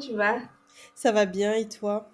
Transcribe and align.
Tu 0.00 0.14
vas? 0.14 0.38
Ça 0.94 1.12
va 1.12 1.26
bien 1.26 1.52
et 1.52 1.68
toi? 1.68 2.08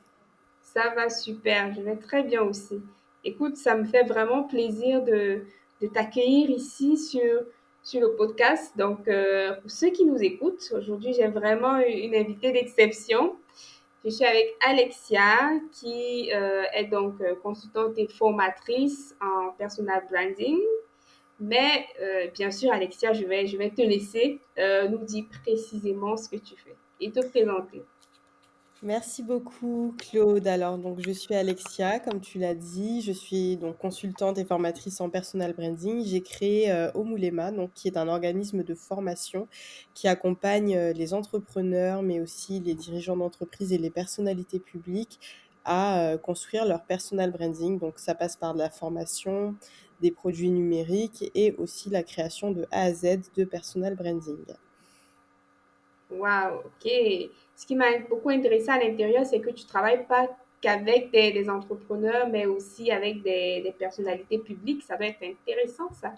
Ça 0.60 0.92
va 0.95 1.08
super, 1.08 1.72
je 1.74 1.80
vais 1.80 1.96
très 1.96 2.22
bien 2.22 2.42
aussi. 2.42 2.82
Écoute, 3.24 3.56
ça 3.56 3.76
me 3.76 3.84
fait 3.84 4.04
vraiment 4.04 4.42
plaisir 4.42 5.02
de, 5.02 5.45
de 5.80 5.86
t'accueillir 5.86 6.50
ici 6.50 6.98
sur, 6.98 7.42
sur 7.82 8.00
le 8.00 8.14
podcast. 8.14 8.76
Donc, 8.76 9.09
euh, 9.09 9.54
pour 9.54 9.70
ceux 9.70 9.90
qui 9.90 10.04
nous 10.04 10.22
écoutent, 10.22 10.72
aujourd'hui, 10.76 11.14
j'ai 11.14 11.28
vraiment 11.28 11.78
une 11.78 12.14
invitée 12.14 12.52
d'exception. 12.52 13.36
Je 14.04 14.10
suis 14.10 14.24
avec 14.24 14.54
Alexia, 14.64 15.50
qui 15.73 16.30
euh, 16.32 16.62
est 16.73 16.84
donc 16.84 17.20
euh, 17.20 17.34
consultante 17.42 17.95
et 17.96 18.06
formatrice 18.06 19.16
en 19.20 19.50
personal 19.59 20.04
branding. 20.10 20.60
Mais 21.40 21.87
euh, 22.00 22.28
bien 22.28 22.50
sûr, 22.50 22.71
Alexia, 22.73 23.12
je 23.12 23.24
vais, 23.24 23.46
je 23.46 23.56
vais 23.56 23.71
te 23.71 23.82
laisser 23.82 24.40
nous 24.90 25.04
dire 25.04 25.24
précisément 25.43 26.16
ce 26.16 26.28
que 26.28 26.37
tu 26.37 26.54
fais 26.56 26.76
et 27.01 27.11
te 27.11 27.25
présenter. 27.27 27.83
Merci 28.83 29.23
beaucoup 29.23 29.95
Claude. 29.97 30.47
Alors 30.47 30.77
donc 30.77 31.01
je 31.01 31.11
suis 31.11 31.35
Alexia, 31.35 31.99
comme 31.99 32.21
tu 32.21 32.39
l'as 32.39 32.55
dit, 32.55 33.01
je 33.01 33.11
suis 33.11 33.57
donc 33.57 33.79
consultante 33.79 34.37
et 34.37 34.45
formatrice 34.45 35.01
en 35.01 35.09
personal 35.09 35.55
branding. 35.55 36.05
J'ai 36.05 36.21
créé 36.21 36.71
euh, 36.71 36.91
Omulema, 36.95 37.52
donc 37.52 37.71
qui 37.74 37.89
est 37.89 37.97
un 37.97 38.07
organisme 38.07 38.63
de 38.63 38.74
formation 38.74 39.49
qui 39.95 40.09
accompagne 40.09 40.77
euh, 40.77 40.93
les 40.93 41.15
entrepreneurs, 41.15 42.02
mais 42.02 42.21
aussi 42.21 42.61
les 42.61 42.74
dirigeants 42.74 43.17
d'entreprise 43.17 43.73
et 43.73 43.79
les 43.79 43.91
personnalités 43.91 44.61
publiques 44.61 45.21
à 45.65 46.01
euh, 46.01 46.19
construire 46.19 46.67
leur 46.67 46.85
personal 46.85 47.33
branding. 47.33 47.79
Donc 47.79 47.99
ça 47.99 48.15
passe 48.15 48.37
par 48.37 48.52
de 48.52 48.59
la 48.59 48.69
formation, 48.69 49.55
des 50.02 50.11
produits 50.11 50.51
numériques 50.51 51.30
et 51.35 51.55
aussi 51.57 51.89
la 51.89 52.02
création 52.02 52.51
de 52.51 52.67
A 52.71 52.83
à 52.83 52.93
Z 52.93 53.30
de 53.35 53.45
personal 53.45 53.95
branding. 53.97 54.37
Wow, 56.10 56.62
ok. 56.66 56.90
Ce 57.57 57.66
qui 57.66 57.74
m'a 57.74 57.99
beaucoup 58.09 58.30
intéressé 58.30 58.68
à 58.71 58.79
l'intérieur, 58.79 59.24
c'est 59.26 59.40
que 59.40 59.51
tu 59.51 59.65
travailles 59.66 60.07
pas 60.07 60.29
qu'avec 60.60 61.10
des, 61.10 61.32
des 61.32 61.49
entrepreneurs, 61.51 62.29
mais 62.29 62.46
aussi 62.46 62.90
avec 62.90 63.23
des, 63.23 63.60
des 63.62 63.73
personnalités 63.73 64.38
publiques. 64.38 64.82
Ça 64.82 64.97
va 64.97 65.06
être 65.06 65.22
intéressant, 65.22 65.91
ça. 65.93 66.15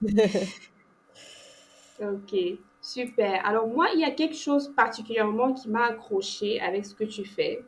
Ok, 2.00 2.34
super. 2.80 3.44
Alors 3.46 3.66
moi, 3.68 3.88
il 3.94 4.00
y 4.00 4.04
a 4.04 4.10
quelque 4.10 4.34
chose 4.36 4.72
particulièrement 4.74 5.52
qui 5.52 5.68
m'a 5.68 5.86
accroché 5.86 6.60
avec 6.60 6.86
ce 6.86 6.94
que 6.94 7.04
tu 7.04 7.24
fais. 7.24 7.62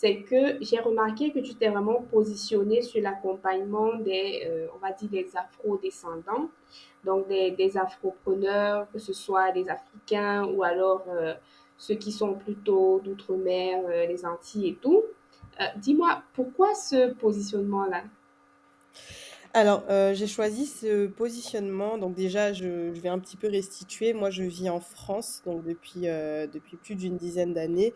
C'est 0.00 0.18
que 0.30 0.62
j'ai 0.62 0.78
remarqué 0.78 1.32
que 1.32 1.40
tu 1.40 1.56
t'es 1.56 1.70
vraiment 1.70 2.02
positionné 2.02 2.82
sur 2.82 3.02
l'accompagnement 3.02 3.96
des, 3.96 4.46
euh, 4.46 4.68
on 4.76 4.78
va 4.78 4.92
dire, 4.92 5.10
des 5.10 5.28
afro-descendants, 5.36 6.48
donc 7.04 7.26
des, 7.26 7.50
des 7.50 7.76
afropreneurs, 7.76 8.86
que 8.92 9.00
ce 9.00 9.12
soit 9.12 9.50
des 9.50 9.66
Africains 9.68 10.44
ou 10.44 10.62
alors 10.62 11.02
euh, 11.08 11.34
ceux 11.76 11.96
qui 11.96 12.12
sont 12.12 12.34
plutôt 12.34 13.00
d'outre-mer, 13.00 13.82
euh, 13.88 14.06
les 14.06 14.24
Antilles 14.24 14.68
et 14.68 14.74
tout. 14.76 15.02
Euh, 15.60 15.64
dis-moi, 15.78 16.22
pourquoi 16.32 16.76
ce 16.76 17.12
positionnement-là? 17.14 18.04
Alors, 19.54 19.82
j'ai 19.88 20.26
choisi 20.28 20.66
ce 20.66 21.08
positionnement. 21.08 21.98
Donc 21.98 22.14
déjà, 22.14 22.52
je, 22.52 22.92
je 22.94 23.00
vais 23.00 23.08
un 23.08 23.18
petit 23.18 23.36
peu 23.36 23.48
restituer. 23.48 24.12
Moi, 24.12 24.30
je 24.30 24.44
vis 24.44 24.68
en 24.70 24.78
France, 24.78 25.42
donc 25.44 25.64
depuis, 25.64 26.02
depuis 26.02 26.76
plus 26.76 26.94
d'une 26.94 27.16
dizaine 27.16 27.54
d'années. 27.54 27.94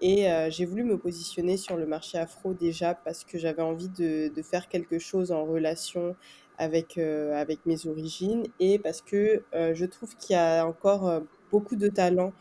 Et 0.00 0.30
euh, 0.30 0.50
j'ai 0.50 0.64
voulu 0.64 0.84
me 0.84 0.98
positionner 0.98 1.56
sur 1.56 1.76
le 1.76 1.86
marché 1.86 2.18
afro 2.18 2.52
déjà 2.54 2.94
parce 2.94 3.24
que 3.24 3.38
j'avais 3.38 3.62
envie 3.62 3.88
de, 3.88 4.30
faire 4.42 4.68
quelque 4.68 4.98
chose 4.98 5.32
en 5.32 5.44
relation 5.44 6.16
avec, 6.58 6.98
euh, 6.98 7.44
mes 7.66 7.86
origines 7.86 8.44
et 8.60 8.78
parce 8.78 9.00
que 9.02 9.42
euh, 9.54 9.74
je 9.74 9.84
trouve 9.86 10.14
qu'il 10.16 10.34
y 10.34 10.38
a 10.38 10.66
encore 10.66 11.22
beaucoup 11.50 11.76
de 11.76 11.88
talents 11.88 12.32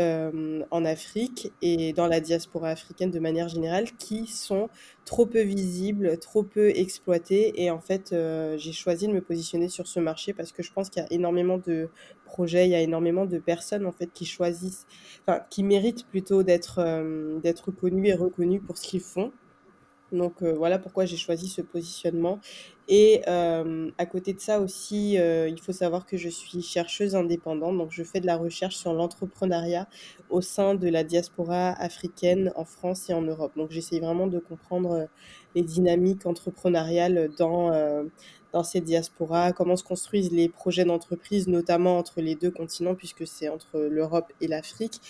euh, 0.00 0.62
en 0.70 0.84
Afrique 0.84 1.52
et 1.62 1.92
dans 1.92 2.08
la 2.08 2.20
diaspora 2.20 2.70
africaine 2.70 3.10
de 3.10 3.20
manière 3.20 3.48
générale 3.48 3.92
qui 3.98 4.26
sont 4.26 4.68
trop 5.04 5.24
peu 5.24 5.42
visibles, 5.42 6.18
trop 6.18 6.42
peu 6.42 6.70
exploités. 6.70 7.62
Et 7.62 7.70
en 7.70 7.80
fait, 7.80 8.12
euh, 8.12 8.56
j'ai 8.58 8.72
choisi 8.72 9.06
de 9.06 9.12
me 9.12 9.20
positionner 9.20 9.68
sur 9.68 9.86
ce 9.86 10.00
marché 10.00 10.32
parce 10.32 10.50
que 10.50 10.62
je 10.62 10.72
pense 10.72 10.90
qu'il 10.90 11.02
y 11.02 11.04
a 11.04 11.12
énormément 11.12 11.58
de 11.58 11.88
projets, 12.24 12.66
il 12.66 12.70
y 12.70 12.74
a 12.74 12.80
énormément 12.80 13.24
de 13.26 13.38
personnes 13.38 13.86
en 13.86 13.92
fait 13.92 14.10
qui 14.12 14.24
choisissent, 14.26 14.86
enfin 15.26 15.40
qui 15.50 15.62
méritent 15.62 16.06
plutôt 16.08 16.42
d'être 16.42 16.80
euh, 16.80 17.38
d'être 17.40 17.70
connus 17.70 18.08
et 18.08 18.14
reconnus 18.14 18.62
pour 18.66 18.76
ce 18.78 18.88
qu'ils 18.88 19.00
font. 19.00 19.32
Donc 20.14 20.42
euh, 20.42 20.52
voilà 20.54 20.78
pourquoi 20.78 21.04
j'ai 21.04 21.16
choisi 21.16 21.48
ce 21.48 21.60
positionnement. 21.60 22.38
Et 22.86 23.22
euh, 23.28 23.90
à 23.98 24.06
côté 24.06 24.34
de 24.34 24.40
ça 24.40 24.60
aussi, 24.60 25.18
euh, 25.18 25.48
il 25.48 25.60
faut 25.60 25.72
savoir 25.72 26.06
que 26.06 26.16
je 26.16 26.28
suis 26.28 26.62
chercheuse 26.62 27.14
indépendante, 27.14 27.78
donc 27.78 27.90
je 27.90 28.04
fais 28.04 28.20
de 28.20 28.26
la 28.26 28.36
recherche 28.36 28.76
sur 28.76 28.92
l'entrepreneuriat 28.92 29.88
au 30.28 30.42
sein 30.42 30.74
de 30.74 30.88
la 30.88 31.02
diaspora 31.02 31.70
africaine 31.70 32.52
en 32.56 32.64
France 32.64 33.08
et 33.08 33.14
en 33.14 33.22
Europe. 33.22 33.52
Donc 33.56 33.70
j'essaie 33.70 34.00
vraiment 34.00 34.26
de 34.26 34.38
comprendre 34.38 35.08
les 35.54 35.62
dynamiques 35.62 36.26
entrepreneuriales 36.26 37.30
dans, 37.38 37.72
dans 38.52 38.64
ces 38.64 38.80
diasporas, 38.80 39.52
comment 39.52 39.76
se 39.76 39.82
construisent 39.84 40.30
les 40.30 40.48
projets 40.48 40.84
d'entreprise, 40.84 41.48
notamment 41.48 41.98
entre 41.98 42.20
les 42.20 42.34
deux 42.34 42.50
continents, 42.50 42.94
puisque 42.94 43.26
c'est 43.26 43.48
entre 43.48 43.80
l'Europe 43.80 44.30
et 44.40 44.46
l'Afrique 44.46 45.00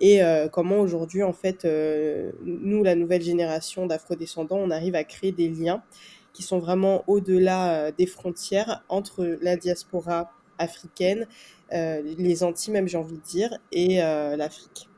et 0.00 0.22
euh, 0.22 0.48
comment 0.48 0.78
aujourd'hui, 0.80 1.22
en 1.22 1.34
fait, 1.34 1.64
euh, 1.64 2.32
nous, 2.42 2.82
la 2.82 2.94
nouvelle 2.94 3.20
génération 3.20 3.86
d'afrodescendants, 3.86 4.56
on 4.56 4.70
arrive 4.70 4.94
à 4.94 5.04
créer 5.04 5.30
des 5.30 5.48
liens 5.48 5.82
qui 6.32 6.42
sont 6.42 6.58
vraiment 6.58 7.04
au-delà 7.06 7.74
euh, 7.74 7.92
des 7.96 8.06
frontières 8.06 8.82
entre 8.88 9.36
la 9.42 9.56
diaspora 9.56 10.32
africaine, 10.58 11.26
les 11.72 12.42
Antilles 12.42 12.72
même, 12.72 12.88
j'ai 12.88 12.98
envie 12.98 13.16
de 13.16 13.22
dire, 13.22 13.58
et 13.72 13.96
l'Afrique. 14.36 14.90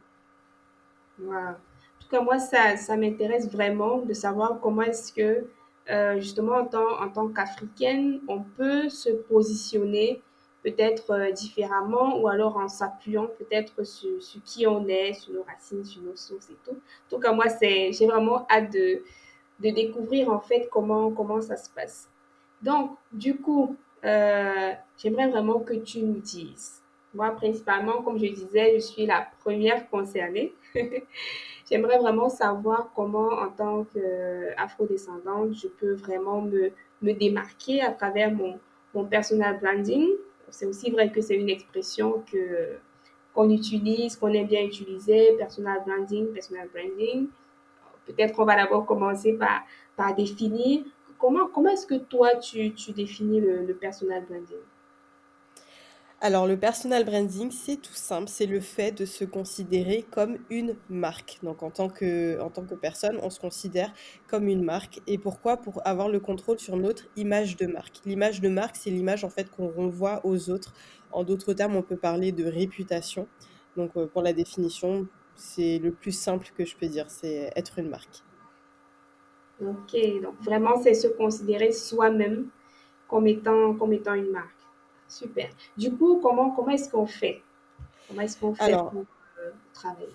Wow. 1.21 1.35
En 1.35 1.55
tout 2.01 2.09
cas, 2.11 2.21
moi, 2.21 2.41
ça, 2.41 2.77
ça 2.77 2.97
m'intéresse 2.97 3.49
vraiment 3.49 3.99
de 3.99 4.13
savoir 4.13 4.59
comment 4.61 4.83
est-ce 4.83 5.13
que, 5.13 5.47
justement, 6.19 6.57
en 6.57 6.65
tant, 6.65 7.01
en 7.01 7.11
tant 7.11 7.29
qu'Africaine, 7.29 8.23
on 8.27 8.41
peut 8.43 8.89
se 8.89 9.11
positionner 9.11 10.21
peut-être 10.63 11.11
euh, 11.11 11.31
différemment 11.33 12.19
ou 12.21 12.29
alors 12.29 12.57
en 12.57 12.69
s'appuyant 12.69 13.27
peut-être 13.39 13.85
sur, 13.85 14.23
sur 14.23 14.43
qui 14.45 14.67
on 14.67 14.87
est, 14.87 15.13
sur 15.15 15.33
nos 15.35 15.43
racines, 15.43 15.85
sur 15.85 16.03
nos 16.03 16.17
sources 16.17 16.51
et 16.51 16.57
tout. 16.65 16.77
En 16.77 17.11
tout 17.11 17.19
cas, 17.19 17.33
moi, 17.33 17.47
j'ai 17.61 18.07
vraiment 18.07 18.47
hâte 18.49 18.73
de, 18.73 19.03
de 19.61 19.71
découvrir 19.71 20.31
en 20.31 20.41
fait 20.41 20.69
comment, 20.71 21.11
comment 21.11 21.41
ça 21.41 21.57
se 21.57 21.69
passe. 21.71 22.09
Donc, 22.63 22.97
du 23.13 23.37
coup, 23.37 23.77
euh, 24.05 24.73
j'aimerais 24.99 25.29
vraiment 25.29 25.61
que 25.61 25.75
tu 25.75 26.01
nous 26.01 26.21
dises. 26.21 26.81
Moi, 27.15 27.31
principalement, 27.33 28.03
comme 28.03 28.19
je 28.19 28.27
disais, 28.27 28.75
je 28.75 28.81
suis 28.81 29.07
la 29.07 29.27
première 29.41 29.89
concernée. 29.91 30.55
J'aimerais 31.71 31.99
vraiment 31.99 32.29
savoir 32.29 32.91
comment, 32.95 33.29
en 33.29 33.49
tant 33.49 33.85
qu'afro-descendante, 33.85 35.55
je 35.55 35.69
peux 35.69 35.95
vraiment 35.95 36.43
me, 36.43 36.73
me 37.03 37.13
démarquer 37.13 37.81
à 37.83 37.93
travers 37.93 38.31
mon, 38.33 38.59
mon 38.95 39.05
personal 39.05 39.59
branding. 39.61 40.07
C'est 40.53 40.67
aussi 40.67 40.91
vrai 40.91 41.11
que 41.11 41.21
c'est 41.21 41.35
une 41.35 41.49
expression 41.49 42.23
qu'on 43.35 43.51
utilise, 43.51 44.17
qu'on 44.17 44.29
aime 44.29 44.47
bien 44.47 44.63
utiliser, 44.63 45.33
personal 45.39 45.83
branding, 45.85 46.33
personal 46.33 46.69
branding. 46.69 47.29
Peut-être 48.07 48.35
qu'on 48.35 48.45
va 48.45 48.57
d'abord 48.57 48.85
commencer 48.87 49.33
par, 49.33 50.15
définir 50.15 50.85
comment, 51.19 51.49
est-ce 51.71 51.87
que 51.87 51.95
toi, 51.95 52.37
tu, 52.37 52.73
tu 52.75 52.93
définis 52.93 53.41
le, 53.41 53.65
le 53.65 53.75
personal 53.75 54.25
branding? 54.29 54.59
Alors, 56.25 56.47
le 56.47 56.57
personal 56.57 57.05
branding, 57.05 57.51
c'est 57.51 57.79
tout 57.79 57.95
simple, 57.95 58.29
c'est 58.29 58.47
le 58.47 58.61
fait 58.61 58.93
de 58.93 59.05
se 59.05 59.25
considérer 59.25 60.05
comme 60.09 60.39
une 60.51 60.77
marque. 60.89 61.41
Donc, 61.43 61.65
en 61.65 61.73
tant 61.73 61.89
que, 61.89 62.39
personne, 62.81 63.19
on 63.25 63.29
se 63.29 63.41
considère 63.41 63.93
comme 64.29 64.47
une 64.47 64.63
marque. 64.63 65.01
Et 65.09 65.19
pourquoi? 65.19 65.57
Pour 65.57 65.85
avoir 65.85 66.09
le 66.09 66.21
contrôle 66.21 66.61
sur 66.61 66.77
notre 66.77 67.07
image 67.17 67.57
de 67.57 67.67
marque. 67.67 67.97
L'image 68.07 68.41
de 68.41 68.49
marque, 68.49 68.77
c'est 68.77 68.91
l'image 68.91 69.25
en 69.25 69.31
fait 69.31 69.51
qu'on 69.51 69.69
renvoie 69.69 70.21
aux 70.23 70.49
autres. 70.49 70.75
En 71.11 71.25
d'autres 71.25 71.55
termes, 71.55 71.75
on 71.75 71.83
peut 71.83 71.97
parler 71.97 72.31
de 72.31 72.45
réputation. 72.45 73.27
Donc, 73.77 73.91
euh, 73.97 74.07
pour 74.07 74.23
la 74.23 74.33
définition, 74.33 75.09
c'est 75.35 75.81
le 75.81 75.91
plus 75.91 76.13
simple 76.13 76.53
que 76.57 76.65
je 76.65 76.77
peux 76.77 76.87
dire, 76.87 77.07
c'est 77.11 77.51
être 77.57 77.81
une 77.81 77.89
marque. 77.89 78.23
Ok, 79.61 79.97
donc 80.23 80.35
vraiment, 80.41 80.81
c'est 80.81 80.95
se 80.95 81.09
considérer 81.09 81.73
soi-même 81.73 82.47
comme 83.09 83.27
étant, 83.27 83.75
comme 83.75 83.93
étant 83.93 84.15
une 84.15 84.31
marque. 84.31 84.62
Super. 85.13 85.51
Du 85.77 85.93
coup, 85.93 86.21
comment, 86.23 86.51
comment 86.53 86.71
est-ce 86.71 86.91
qu'on 86.91 87.07
fait? 87.07 87.43
Comment 88.09 88.23
est-ce 88.23 88.39
qu'on 88.39 88.55
fait 88.55 88.63
Alors, 88.63 88.91
pour 88.91 89.05
euh, 89.41 89.51
travailler? 89.75 90.09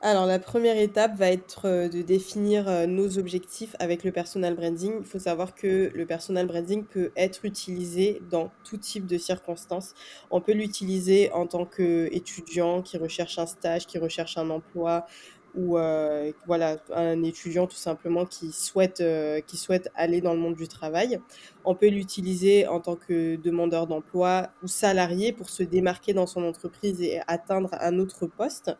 Alors, 0.00 0.26
la 0.26 0.38
première 0.38 0.76
étape 0.76 1.16
va 1.16 1.32
être 1.32 1.66
euh, 1.66 1.88
de 1.88 2.00
définir 2.00 2.68
euh, 2.68 2.86
nos 2.86 3.18
objectifs 3.18 3.74
avec 3.80 4.04
le 4.04 4.12
personal 4.12 4.54
branding. 4.54 4.94
Il 5.00 5.04
faut 5.04 5.18
savoir 5.18 5.56
que 5.56 5.90
le 5.92 6.06
personal 6.06 6.46
branding 6.46 6.84
peut 6.84 7.10
être 7.16 7.44
utilisé 7.44 8.22
dans 8.30 8.52
tout 8.62 8.76
type 8.76 9.06
de 9.06 9.18
circonstances. 9.18 9.94
On 10.30 10.40
peut 10.40 10.52
l'utiliser 10.52 11.32
en 11.32 11.48
tant 11.48 11.66
qu'étudiant 11.66 12.82
qui 12.82 12.98
recherche 12.98 13.40
un 13.40 13.46
stage, 13.46 13.88
qui 13.88 13.98
recherche 13.98 14.38
un 14.38 14.48
emploi, 14.50 15.06
ou 15.54 15.78
euh, 15.78 16.32
voilà, 16.46 16.78
un 16.94 17.22
étudiant 17.22 17.66
tout 17.66 17.76
simplement 17.76 18.24
qui 18.24 18.52
souhaite, 18.52 19.00
euh, 19.00 19.40
qui 19.40 19.56
souhaite 19.56 19.90
aller 19.94 20.20
dans 20.20 20.34
le 20.34 20.40
monde 20.40 20.56
du 20.56 20.68
travail. 20.68 21.20
On 21.64 21.74
peut 21.74 21.88
l'utiliser 21.88 22.66
en 22.66 22.80
tant 22.80 22.96
que 22.96 23.36
demandeur 23.36 23.86
d'emploi 23.86 24.48
ou 24.62 24.66
salarié 24.66 25.32
pour 25.32 25.50
se 25.50 25.62
démarquer 25.62 26.14
dans 26.14 26.26
son 26.26 26.44
entreprise 26.44 27.00
et 27.02 27.20
atteindre 27.26 27.70
un 27.80 27.98
autre 27.98 28.26
poste. 28.26 28.72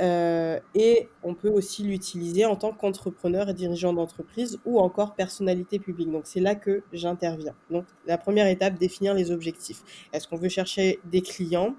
Euh, 0.00 0.60
et 0.74 1.08
on 1.22 1.34
peut 1.34 1.48
aussi 1.48 1.82
l'utiliser 1.82 2.44
en 2.44 2.56
tant 2.56 2.72
qu'entrepreneur 2.72 3.48
et 3.48 3.54
dirigeant 3.54 3.94
d'entreprise 3.94 4.58
ou 4.66 4.78
encore 4.78 5.14
personnalité 5.14 5.78
publique. 5.78 6.10
Donc 6.10 6.26
c'est 6.26 6.40
là 6.40 6.54
que 6.54 6.82
j'interviens. 6.92 7.54
Donc 7.70 7.86
la 8.06 8.18
première 8.18 8.46
étape, 8.46 8.78
définir 8.78 9.14
les 9.14 9.30
objectifs. 9.30 9.82
Est-ce 10.12 10.28
qu'on 10.28 10.36
veut 10.36 10.50
chercher 10.50 11.00
des 11.04 11.22
clients? 11.22 11.74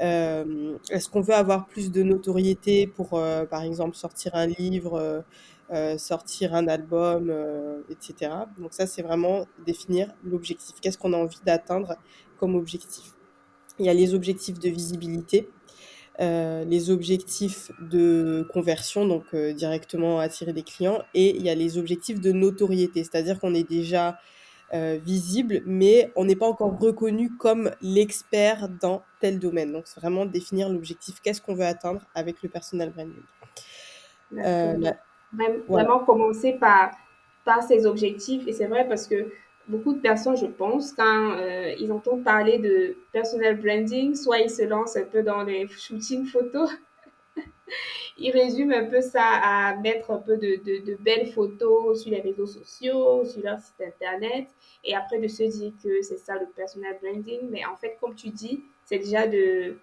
Est-ce 0.00 1.08
qu'on 1.08 1.20
veut 1.20 1.34
avoir 1.34 1.66
plus 1.66 1.90
de 1.90 2.02
notoriété 2.02 2.86
pour, 2.86 3.14
euh, 3.14 3.44
par 3.44 3.62
exemple, 3.62 3.96
sortir 3.96 4.34
un 4.34 4.46
livre, 4.46 4.94
euh, 4.94 5.20
euh, 5.72 5.98
sortir 5.98 6.54
un 6.54 6.68
album, 6.68 7.30
euh, 7.30 7.82
etc. 7.90 8.32
Donc 8.58 8.74
ça, 8.74 8.86
c'est 8.86 9.02
vraiment 9.02 9.46
définir 9.66 10.12
l'objectif. 10.24 10.76
Qu'est-ce 10.80 10.98
qu'on 10.98 11.12
a 11.12 11.16
envie 11.16 11.40
d'atteindre 11.44 11.96
comme 12.38 12.54
objectif? 12.54 13.12
Il 13.78 13.86
y 13.86 13.88
a 13.88 13.94
les 13.94 14.14
objectifs 14.14 14.58
de 14.58 14.68
visibilité 14.68 15.48
euh, 16.20 16.64
les 16.64 16.90
objectifs 16.90 17.72
de 17.80 18.46
conversion, 18.52 19.06
donc 19.06 19.24
euh, 19.34 19.52
directement 19.52 20.20
attirer 20.20 20.52
des 20.52 20.62
clients, 20.62 21.02
et 21.12 21.34
il 21.36 21.42
y 21.42 21.50
a 21.50 21.56
les 21.56 21.76
objectifs 21.76 22.20
de 22.20 22.30
notoriété, 22.30 23.02
c'est-à-dire 23.02 23.40
qu'on 23.40 23.52
est 23.52 23.68
déjà 23.68 24.18
euh, 24.74 24.98
visible, 25.00 25.62
mais 25.66 26.10
on 26.16 26.24
n'est 26.24 26.34
pas 26.34 26.46
encore 26.48 26.76
reconnu 26.78 27.30
comme 27.30 27.70
l'expert 27.80 28.68
dans 28.68 29.02
tel 29.20 29.38
domaine. 29.38 29.72
Donc, 29.72 29.84
c'est 29.86 30.00
vraiment 30.00 30.26
définir 30.26 30.68
l'objectif, 30.68 31.20
qu'est-ce 31.20 31.40
qu'on 31.40 31.54
veut 31.54 31.64
atteindre 31.64 32.00
avec 32.14 32.42
le 32.42 32.48
personal 32.48 32.90
branding. 32.90 33.22
Euh, 34.38 34.74
voilà, 34.76 34.96
vraiment 35.68 36.00
commencer 36.00 36.54
par, 36.54 36.90
par 37.44 37.62
ses 37.62 37.86
objectifs. 37.86 38.48
Et 38.48 38.52
c'est 38.52 38.66
vrai 38.66 38.86
parce 38.88 39.06
que 39.06 39.30
beaucoup 39.68 39.94
de 39.94 40.00
personnes, 40.00 40.36
je 40.36 40.46
pense, 40.46 40.92
quand 40.92 41.36
euh, 41.38 41.72
ils 41.78 41.92
entendent 41.92 42.24
parler 42.24 42.58
de 42.58 42.96
personal 43.12 43.56
branding, 43.60 44.14
soit 44.14 44.38
ils 44.38 44.50
se 44.50 44.62
lancent 44.62 44.96
un 44.96 45.04
peu 45.04 45.22
dans 45.22 45.44
les 45.44 45.68
shootings 45.68 46.26
photos, 46.26 46.70
ils 48.18 48.30
résument 48.30 48.74
un 48.74 48.84
peu 48.84 49.00
ça 49.00 49.24
à 49.24 49.76
mettre 49.76 50.10
un 50.10 50.18
peu 50.18 50.36
de, 50.36 50.96
belles 51.02 51.32
photos 51.32 52.02
sur 52.02 52.10
les 52.10 52.20
réseaux 52.20 52.46
sociaux, 52.46 53.24
sur 53.24 53.42
leur 53.42 53.58
site 53.58 53.80
internet, 53.80 54.48
et 54.84 54.94
après 54.94 55.18
de 55.18 55.28
se 55.28 55.42
dire 55.44 55.72
que 55.82 56.02
c'est 56.02 56.18
ça 56.18 56.34
le 56.38 56.46
personal 56.54 56.96
branding. 57.02 57.40
Mais 57.50 57.64
en 57.64 57.76
fait, 57.76 57.96
comme 58.00 58.14
tu 58.14 58.28
dis, 58.30 58.62
c'est 58.84 58.98
déjà 58.98 59.26
de, 59.26 59.76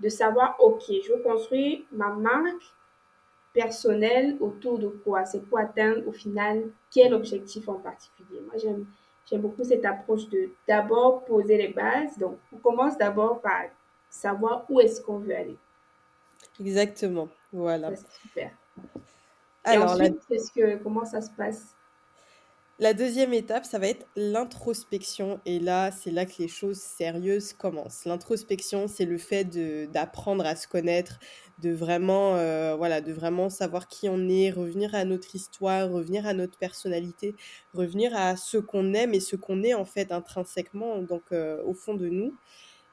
de 0.00 0.08
savoir, 0.08 0.56
OK, 0.60 0.82
je 0.88 1.12
veux 1.12 1.22
construire 1.22 1.80
ma 1.90 2.10
marque 2.10 2.62
personnel 3.52 4.36
autour 4.40 4.78
de 4.78 4.88
quoi? 4.88 5.24
C'est 5.24 5.40
pour 5.40 5.58
atteindre 5.58 6.06
au 6.06 6.12
final 6.12 6.70
quel 6.90 7.14
objectif 7.14 7.68
en 7.68 7.74
particulier? 7.74 8.40
Moi, 8.46 8.54
j'aime, 8.56 8.86
j'aime 9.28 9.40
beaucoup 9.40 9.64
cette 9.64 9.84
approche 9.84 10.28
de 10.28 10.50
d'abord 10.68 11.24
poser 11.24 11.56
les 11.56 11.68
bases. 11.68 12.18
Donc, 12.18 12.38
on 12.52 12.58
commence 12.58 12.96
d'abord 12.96 13.40
par 13.40 13.64
savoir 14.08 14.64
où 14.68 14.80
est-ce 14.80 15.00
qu'on 15.00 15.18
veut 15.18 15.34
aller. 15.34 15.56
Exactement. 16.66 17.28
Voilà. 17.52 17.90
super. 18.22 18.50
Et 19.66 19.68
Alors, 19.68 19.94
la, 19.96 20.04
ensuite, 20.04 20.52
que, 20.54 20.76
comment 20.82 21.04
ça 21.04 21.20
se 21.20 21.30
passe? 21.30 21.74
La 22.78 22.94
deuxième 22.94 23.32
étape, 23.32 23.64
ça 23.64 23.78
va 23.78 23.86
être 23.86 24.06
l'introspection. 24.16 25.40
Et 25.46 25.60
là, 25.60 25.92
c'est 25.92 26.10
là 26.10 26.26
que 26.26 26.32
les 26.40 26.48
choses 26.48 26.78
sérieuses 26.78 27.52
commencent. 27.52 28.06
L'introspection, 28.06 28.88
c'est 28.88 29.04
le 29.04 29.18
fait 29.18 29.44
d'apprendre 29.92 30.44
à 30.44 30.56
se 30.56 30.66
connaître, 30.66 31.20
de 31.60 31.70
vraiment, 31.70 32.34
euh, 32.34 32.74
voilà, 32.74 33.00
de 33.00 33.12
vraiment 33.12 33.50
savoir 33.50 33.86
qui 33.86 34.08
on 34.08 34.28
est, 34.28 34.50
revenir 34.50 34.96
à 34.96 35.04
notre 35.04 35.36
histoire, 35.36 35.90
revenir 35.90 36.26
à 36.26 36.34
notre 36.34 36.58
personnalité, 36.58 37.36
revenir 37.72 38.16
à 38.16 38.36
ce 38.36 38.56
qu'on 38.56 38.94
aime 38.94 39.14
et 39.14 39.20
ce 39.20 39.36
qu'on 39.36 39.62
est 39.62 39.74
en 39.74 39.84
fait 39.84 40.10
intrinsèquement, 40.10 40.98
donc 41.02 41.22
euh, 41.30 41.62
au 41.64 41.74
fond 41.74 41.94
de 41.94 42.08
nous 42.08 42.34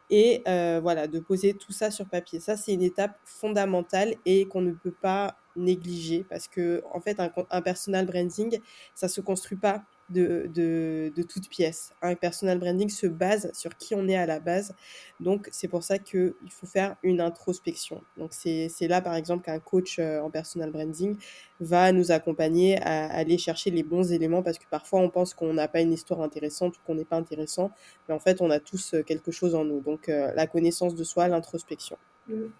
et 0.09 0.41
euh, 0.47 0.79
voilà, 0.81 1.07
de 1.07 1.19
poser 1.19 1.53
tout 1.53 1.71
ça 1.71 1.91
sur 1.91 2.07
papier. 2.07 2.39
Ça, 2.39 2.57
c'est 2.57 2.73
une 2.73 2.81
étape 2.81 3.17
fondamentale 3.25 4.15
et 4.25 4.45
qu'on 4.47 4.61
ne 4.61 4.71
peut 4.71 4.91
pas 4.91 5.37
négliger 5.55 6.25
parce 6.29 6.47
que, 6.47 6.83
en 6.93 6.99
fait, 7.01 7.19
un, 7.19 7.31
un 7.51 7.61
personal 7.61 8.05
branding, 8.05 8.59
ça 8.95 9.07
se 9.07 9.21
construit 9.21 9.57
pas 9.57 9.83
de, 10.09 10.49
de, 10.53 11.11
de 11.15 11.23
toutes 11.23 11.49
pièces. 11.49 11.93
Un 12.01 12.15
personal 12.15 12.59
branding 12.59 12.89
se 12.89 13.07
base 13.07 13.51
sur 13.53 13.75
qui 13.77 13.95
on 13.95 14.07
est 14.07 14.15
à 14.15 14.25
la 14.25 14.39
base. 14.39 14.75
Donc, 15.19 15.49
c'est 15.51 15.67
pour 15.67 15.83
ça 15.83 15.99
qu'il 15.99 16.33
faut 16.49 16.67
faire 16.67 16.95
une 17.03 17.21
introspection. 17.21 18.01
Donc, 18.17 18.31
c'est 18.33 18.69
là, 18.87 19.01
par 19.01 19.15
exemple, 19.15 19.43
qu'un 19.45 19.59
coach 19.59 19.99
euh, 19.99 20.21
en 20.21 20.29
personal 20.29 20.71
branding 20.71 21.15
va 21.59 21.91
nous 21.91 22.11
accompagner 22.11 22.81
à 22.81 23.07
aller 23.07 23.37
chercher 23.37 23.69
les 23.71 23.83
bons 23.83 24.11
éléments 24.11 24.43
parce 24.43 24.57
que 24.57 24.65
parfois, 24.69 24.99
on 25.01 25.09
pense 25.09 25.33
qu'on 25.33 25.53
n'a 25.53 25.67
pas 25.67 25.81
une 25.81 25.93
histoire 25.93 26.21
intéressante 26.21 26.77
ou 26.77 26.79
qu'on 26.85 26.95
n'est 26.95 27.05
pas 27.05 27.17
intéressant 27.17 27.71
mais 28.07 28.15
en 28.15 28.19
fait, 28.19 28.41
on 28.41 28.49
a 28.49 28.59
tous 28.59 28.93
euh, 28.93 29.03
quelque 29.03 29.31
chose 29.31 29.55
en 29.55 29.65
nous. 29.65 29.81
Donc, 29.81 30.09
euh, 30.09 30.31
la 30.35 30.47
connaissance 30.47 30.95
de 30.95 31.03
soi, 31.03 31.27
l'introspection. 31.27 31.97
Mhm. 32.27 32.51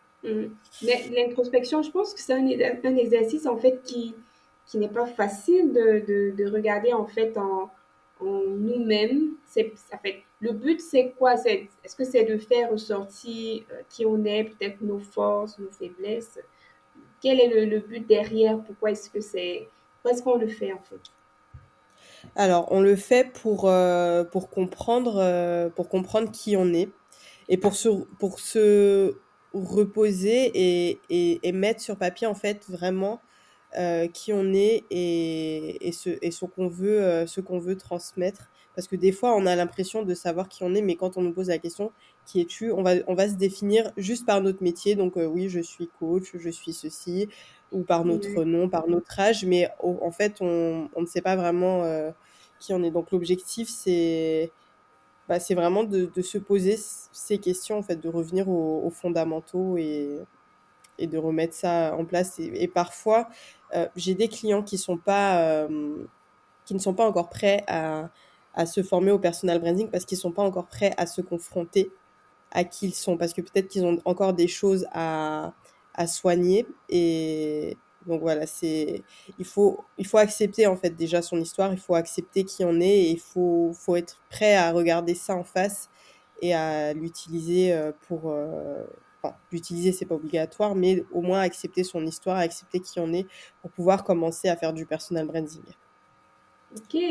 Mais 0.83 1.09
l'introspection, 1.15 1.81
je 1.81 1.91
pense 1.91 2.13
que 2.13 2.19
c'est 2.19 2.33
un, 2.33 2.45
un 2.45 2.95
exercice 2.97 3.45
en 3.45 3.57
fait 3.57 3.81
qui, 3.83 4.15
qui 4.69 4.77
n'est 4.77 4.87
pas 4.87 5.07
facile 5.07 5.73
de, 5.73 6.05
de, 6.07 6.35
de 6.37 6.51
regarder 6.51 6.93
en 6.93 7.07
fait 7.07 7.35
en, 7.37 7.69
en 8.21 8.41
nous-mêmes. 8.47 9.31
C'est, 9.45 9.73
ça 9.75 9.97
fait, 9.97 10.21
le 10.39 10.51
but, 10.51 10.79
c'est 10.79 11.13
quoi? 11.17 11.35
C'est, 11.37 11.67
est-ce 11.83 11.95
que 11.95 12.05
c'est 12.05 12.23
de 12.23 12.37
faire 12.37 12.69
ressortir 12.69 13.63
euh, 13.71 13.81
qui 13.89 14.05
on 14.05 14.23
est, 14.25 14.43
peut-être 14.43 14.81
nos 14.81 14.99
forces, 14.99 15.57
nos 15.57 15.71
faiblesses? 15.71 16.39
Quel 17.19 17.39
est 17.39 17.49
le, 17.49 17.65
le 17.65 17.79
but 17.79 18.07
derrière? 18.07 18.59
Pourquoi 18.63 18.91
est-ce 18.91 19.09
que 19.09 19.21
c'est, 19.21 19.67
pourquoi 19.95 20.11
est-ce 20.15 20.23
qu'on 20.23 20.37
le 20.37 20.47
fait 20.47 20.71
en 20.71 20.81
fait? 20.83 21.01
Alors, 22.35 22.71
on 22.71 22.81
le 22.81 22.95
fait 22.95 23.31
pour, 23.33 23.67
euh, 23.67 24.23
pour 24.23 24.49
comprendre, 24.49 25.17
euh, 25.17 25.69
pour 25.69 25.89
comprendre 25.89 26.31
qui 26.31 26.55
on 26.55 26.73
est 26.73 26.89
et 27.47 27.57
pour 27.57 27.75
se, 27.75 27.89
pour 28.19 28.39
se 28.39 29.17
reposer 29.53 30.51
et, 30.53 30.99
et, 31.09 31.39
et 31.41 31.51
mettre 31.53 31.81
sur 31.81 31.97
papier, 31.97 32.27
en 32.27 32.35
fait, 32.35 32.65
vraiment 32.69 33.19
euh, 33.77 34.07
qui 34.07 34.33
on 34.33 34.53
est 34.53 34.83
et, 34.89 35.87
et 35.87 35.91
ce, 35.91 36.09
et 36.21 36.31
ce 36.31 36.45
qu'on 36.45 36.67
veut, 36.67 37.01
euh, 37.01 37.27
ce 37.27 37.41
qu'on 37.41 37.59
veut 37.59 37.75
transmettre. 37.77 38.49
Parce 38.75 38.87
que 38.87 38.95
des 38.95 39.11
fois, 39.11 39.35
on 39.35 39.45
a 39.45 39.55
l'impression 39.55 40.03
de 40.03 40.13
savoir 40.13 40.47
qui 40.47 40.63
on 40.63 40.73
est, 40.73 40.81
mais 40.81 40.95
quand 40.95 41.17
on 41.17 41.21
nous 41.21 41.33
pose 41.33 41.49
la 41.49 41.57
question, 41.57 41.91
qui 42.25 42.39
es-tu? 42.41 42.71
On 42.71 42.81
va, 42.81 42.93
on 43.07 43.13
va 43.13 43.27
se 43.27 43.35
définir 43.35 43.91
juste 43.97 44.25
par 44.25 44.41
notre 44.41 44.63
métier. 44.63 44.95
Donc, 44.95 45.17
euh, 45.17 45.25
oui, 45.25 45.49
je 45.49 45.59
suis 45.59 45.89
coach, 45.99 46.31
je 46.37 46.49
suis 46.49 46.73
ceci, 46.73 47.27
ou 47.71 47.81
par 47.81 48.05
notre 48.05 48.43
nom, 48.45 48.69
par 48.69 48.87
notre 48.87 49.19
âge, 49.19 49.45
mais 49.45 49.67
en 49.79 50.09
fait, 50.11 50.37
on, 50.41 50.89
on 50.95 51.01
ne 51.01 51.05
sait 51.05 51.21
pas 51.21 51.35
vraiment 51.35 51.83
qui 52.59 52.73
on 52.73 52.81
est. 52.83 52.89
Donc, 52.89 53.11
l'objectif, 53.11 53.69
c'est 53.69 54.51
bah, 55.27 55.39
c'est 55.39 55.53
vraiment 55.53 55.83
de, 55.83 56.05
de 56.05 56.21
se 56.23 56.39
poser 56.39 56.77
ces 57.11 57.37
questions, 57.37 57.77
en 57.77 57.83
fait, 57.83 57.97
de 57.97 58.09
revenir 58.09 58.49
aux, 58.49 58.81
aux 58.83 58.89
fondamentaux 58.89 59.77
et, 59.77 60.17
et 60.97 61.05
de 61.05 61.17
remettre 61.19 61.53
ça 61.53 61.95
en 61.95 62.05
place. 62.05 62.39
Et, 62.39 62.63
et 62.63 62.67
parfois, 62.67 63.29
j'ai 63.95 64.15
des 64.15 64.27
clients 64.27 64.63
qui 64.63 64.77
sont 64.77 64.97
pas, 64.97 65.41
euh, 65.41 66.05
qui 66.65 66.73
ne 66.73 66.79
sont 66.79 66.93
pas 66.93 67.07
encore 67.07 67.29
prêts 67.29 67.63
à, 67.67 68.09
à 68.53 68.65
se 68.65 68.83
former 68.83 69.11
au 69.11 69.19
personal 69.19 69.59
branding 69.59 69.89
parce 69.89 70.05
qu'ils 70.05 70.17
sont 70.17 70.31
pas 70.31 70.43
encore 70.43 70.67
prêts 70.67 70.93
à 70.97 71.05
se 71.05 71.21
confronter 71.21 71.91
à 72.51 72.63
qui 72.63 72.87
ils 72.87 72.95
sont, 72.95 73.17
parce 73.17 73.33
que 73.33 73.41
peut-être 73.41 73.67
qu'ils 73.67 73.85
ont 73.85 73.99
encore 74.05 74.33
des 74.33 74.47
choses 74.47 74.87
à, 74.91 75.53
à 75.93 76.07
soigner. 76.07 76.65
Et 76.89 77.77
donc 78.07 78.21
voilà, 78.21 78.47
c'est, 78.47 79.03
il 79.37 79.45
faut, 79.45 79.83
il 79.97 80.07
faut 80.07 80.17
accepter 80.17 80.65
en 80.67 80.75
fait 80.75 80.91
déjà 80.91 81.21
son 81.21 81.39
histoire, 81.39 81.71
il 81.73 81.79
faut 81.79 81.95
accepter 81.95 82.43
qui 82.43 82.63
on 82.65 82.79
est 82.79 82.87
et 82.87 83.11
il 83.11 83.19
faut, 83.19 83.71
faut 83.73 83.95
être 83.95 84.19
prêt 84.29 84.55
à 84.55 84.71
regarder 84.71 85.13
ça 85.15 85.35
en 85.35 85.43
face 85.43 85.89
et 86.41 86.53
à 86.53 86.93
l'utiliser 86.93 87.73
euh, 87.73 87.91
pour... 88.07 88.33
Enfin, 89.21 89.35
l'utiliser, 89.51 89.91
c'est 89.91 90.05
pas 90.05 90.15
obligatoire, 90.15 90.75
mais 90.75 91.03
au 91.11 91.21
moins 91.21 91.41
accepter 91.41 91.83
son 91.83 92.05
histoire, 92.05 92.37
accepter 92.37 92.79
qui 92.79 92.99
on 92.99 93.11
est 93.11 93.27
pour 93.61 93.71
pouvoir 93.71 94.03
commencer 94.03 94.47
à 94.47 94.55
faire 94.55 94.71
du 94.71 94.85
personal 94.85 95.25
branding. 95.25 95.63
Ok, 96.75 97.01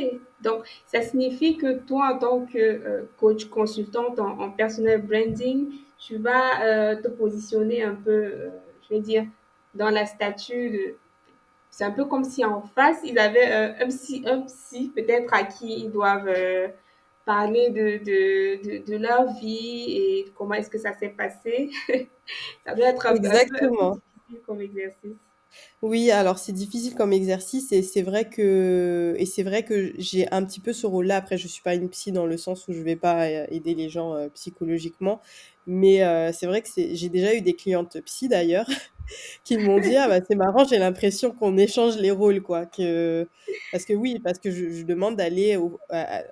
donc 0.41 0.65
ça 0.87 1.03
signifie 1.03 1.57
que 1.57 1.81
toi, 1.81 2.15
en 2.15 2.19
tant 2.19 2.47
que 2.47 2.59
euh, 2.59 3.03
coach 3.19 3.47
consultante 3.47 4.21
en, 4.21 4.41
en 4.41 4.51
personal 4.51 5.03
branding, 5.03 5.69
tu 5.99 6.17
vas 6.17 6.63
euh, 6.63 6.97
te 7.03 7.09
positionner 7.09 7.83
un 7.83 7.95
peu, 7.95 8.11
euh, 8.11 8.49
je 8.89 8.95
vais 8.95 9.01
dire, 9.01 9.27
dans 9.75 9.91
la 9.91 10.07
statue 10.07 10.71
de... 10.71 10.95
C'est 11.71 11.85
un 11.85 11.91
peu 11.91 12.07
comme 12.07 12.25
si 12.25 12.45
en 12.45 12.63
face, 12.63 12.99
ils 13.05 13.19
avaient 13.19 13.53
un 13.53 13.89
psy, 13.89 14.25
un 14.27 14.41
psy 14.43 14.91
peut-être 14.95 15.35
à 15.35 15.45
qui 15.45 15.85
ils 15.85 15.91
doivent 15.91 16.31
parler 17.29 17.69
de, 17.69 18.03
de, 18.03 18.91
de, 18.91 18.97
leur 18.97 19.31
vie 19.35 19.99
et 19.99 20.33
comment 20.35 20.55
est-ce 20.55 20.71
que 20.71 20.79
ça 20.79 20.95
s'est 20.95 21.11
passé. 21.11 21.69
ça 22.65 22.75
doit 22.75 22.89
être 22.89 23.05
un, 23.07 23.17
Exactement. 23.17 23.97
peu 23.97 24.01
difficile 24.01 24.43
comme 24.47 24.61
exercice. 24.63 25.28
Oui, 25.81 26.11
alors 26.11 26.39
c'est 26.39 26.53
difficile 26.53 26.97
comme 26.97 27.13
exercice 27.13 27.71
et 27.71 27.83
c'est 27.83 28.03
vrai 28.03 28.29
que 28.29 29.15
et 29.17 29.27
c'est 29.27 29.45
vrai 29.45 29.63
que 29.65 29.93
j'ai 29.97 30.29
un 30.33 30.45
petit 30.45 30.59
peu 30.59 30.73
ce 30.73 30.89
rôle-là. 30.89 31.17
Après, 31.17 31.39
je 31.39 31.47
suis 31.47 31.63
pas 31.63 31.77
une 31.77 31.89
psy 31.89 32.11
dans 32.11 32.27
le 32.27 32.37
sens 32.37 32.67
où 32.67 32.73
je 32.73 32.81
vais 32.81 32.97
pas 32.97 33.29
aider 33.29 33.75
les 33.77 33.89
gens 33.89 34.29
psychologiquement, 34.35 35.21
mais 35.67 35.99
c'est 36.33 36.47
vrai 36.47 36.63
que 36.63 36.69
j'ai 36.77 37.09
déjà 37.09 37.33
eu 37.33 37.43
des 37.43 37.55
clientes 37.55 38.01
psy 38.07 38.29
d'ailleurs 38.29 38.67
qui 39.45 39.57
m'ont 39.57 39.79
dit 39.79 39.95
ah 39.97 40.09
bah 40.09 40.19
c'est 40.29 40.35
marrant, 40.35 40.65
j'ai 40.65 40.79
l'impression 40.79 41.31
qu'on 41.31 41.57
échange 41.57 41.97
les 41.97 42.11
rôles 42.11 42.43
quoi. 42.43 42.67
Que 42.67 43.29
parce 43.71 43.85
que 43.85 43.93
oui, 43.93 44.19
parce 44.19 44.41
que 44.41 44.51
je, 44.51 44.83
demande 44.83 45.15
d'aller 45.15 45.57
au, 45.57 45.79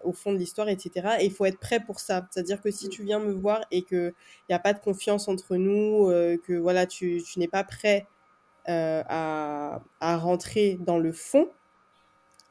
au, 0.02 0.12
fond 0.12 0.32
de 0.32 0.38
l'histoire, 0.38 0.68
etc. 0.68 1.18
Et 1.20 1.26
il 1.26 1.32
faut 1.32 1.44
être 1.44 1.60
prêt 1.60 1.78
pour 1.78 2.00
ça. 2.00 2.26
C'est-à-dire 2.32 2.60
que 2.60 2.72
si 2.72 2.88
tu 2.88 3.04
viens 3.04 3.20
me 3.20 3.32
voir 3.32 3.64
et 3.70 3.82
que 3.82 4.12
il 4.48 4.52
y 4.52 4.54
a 4.56 4.58
pas 4.58 4.72
de 4.72 4.80
confiance 4.80 5.28
entre 5.28 5.56
nous, 5.56 6.08
que 6.44 6.54
voilà 6.54 6.86
tu, 6.86 7.22
tu 7.22 7.38
n'es 7.38 7.48
pas 7.48 7.62
prêt 7.62 8.06
euh, 8.68 9.02
à, 9.08 9.80
à, 10.00 10.16
rentrer 10.16 10.78
dans 10.80 10.98
le 10.98 11.12
fond, 11.12 11.48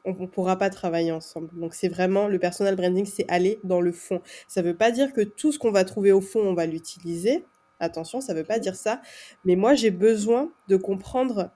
on 0.06 0.14
ne 0.14 0.26
pourra 0.26 0.56
pas 0.56 0.70
travailler 0.70 1.12
ensemble. 1.12 1.50
Donc 1.58 1.74
c'est 1.74 1.88
vraiment 1.88 2.28
le 2.28 2.38
personal 2.38 2.76
branding, 2.76 3.04
c'est 3.04 3.28
aller 3.28 3.58
dans 3.64 3.80
le 3.80 3.92
fond. 3.92 4.22
Ça 4.48 4.62
ne 4.62 4.68
veut 4.68 4.76
pas 4.76 4.92
dire 4.92 5.12
que 5.12 5.20
tout 5.20 5.52
ce 5.52 5.58
qu'on 5.58 5.72
va 5.72 5.84
trouver 5.84 6.12
au 6.12 6.20
fond, 6.20 6.40
on 6.40 6.54
va 6.54 6.64
l'utiliser. 6.64 7.44
Attention, 7.80 8.20
ça 8.20 8.32
ne 8.32 8.38
veut 8.38 8.44
pas 8.44 8.58
dire 8.58 8.76
ça. 8.76 9.02
Mais 9.44 9.56
moi, 9.56 9.74
j'ai 9.74 9.90
besoin 9.90 10.50
de 10.68 10.76
comprendre. 10.76 11.50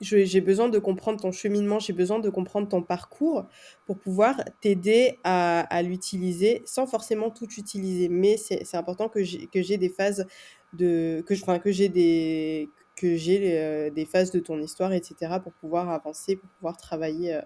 J'ai 0.00 0.40
besoin 0.40 0.68
de 0.68 0.80
comprendre 0.80 1.20
ton 1.20 1.30
cheminement, 1.30 1.78
j'ai 1.78 1.92
besoin 1.92 2.18
de 2.18 2.28
comprendre 2.28 2.68
ton 2.68 2.82
parcours 2.82 3.46
pour 3.86 4.00
pouvoir 4.00 4.42
t'aider 4.60 5.20
à, 5.22 5.80
l'utiliser 5.84 6.62
sans 6.64 6.88
forcément 6.88 7.30
tout 7.30 7.48
utiliser. 7.56 8.08
Mais 8.08 8.36
c'est 8.36 8.74
important 8.74 9.08
que 9.08 9.22
j'ai 9.22 9.76
des 9.76 9.88
phases 9.88 10.26
de 10.72 11.22
que 11.24 11.36
je 11.36 11.44
que 11.44 11.70
j'ai 11.70 11.88
des 11.88 12.68
que 13.02 13.16
j'ai 13.16 13.58
euh, 13.58 13.90
des 13.90 14.04
phases 14.04 14.30
de 14.30 14.38
ton 14.38 14.60
histoire, 14.60 14.92
etc., 14.92 15.16
pour 15.42 15.52
pouvoir 15.54 15.90
avancer, 15.90 16.36
pour 16.36 16.48
pouvoir 16.50 16.76
travailler 16.76 17.34
euh, 17.34 17.40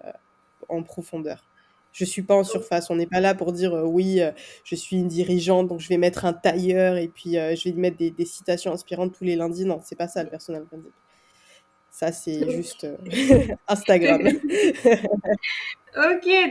en 0.69 0.83
profondeur. 0.83 1.43
Je 1.93 2.05
suis 2.05 2.21
pas 2.21 2.35
en 2.35 2.43
surface. 2.43 2.91
On 2.91 2.95
n'est 2.95 3.07
pas 3.07 3.21
là 3.21 3.33
pour 3.33 3.51
dire 3.51 3.73
euh, 3.73 3.83
oui, 3.83 4.21
je 4.63 4.75
suis 4.75 4.97
une 4.97 5.07
dirigeante, 5.07 5.67
donc 5.67 5.79
je 5.79 5.89
vais 5.89 5.97
mettre 5.97 6.25
un 6.25 6.33
tailleur 6.33 6.97
et 6.97 7.07
puis 7.07 7.33
je 7.33 7.69
vais 7.69 7.75
mettre 7.75 7.97
des, 7.97 8.25
citations 8.25 8.71
inspirantes 8.71 9.15
tous 9.17 9.23
les 9.23 9.35
lundis. 9.35 9.65
Non, 9.65 9.81
c'est 9.83 9.95
pas 9.95 10.07
ça 10.07 10.23
le 10.23 10.29
personal 10.29 10.63
branding. 10.63 10.91
Ça, 11.89 12.11
c'est 12.11 12.51
juste 12.51 12.85
Instagram. 13.67 14.21
ok, 14.27 14.35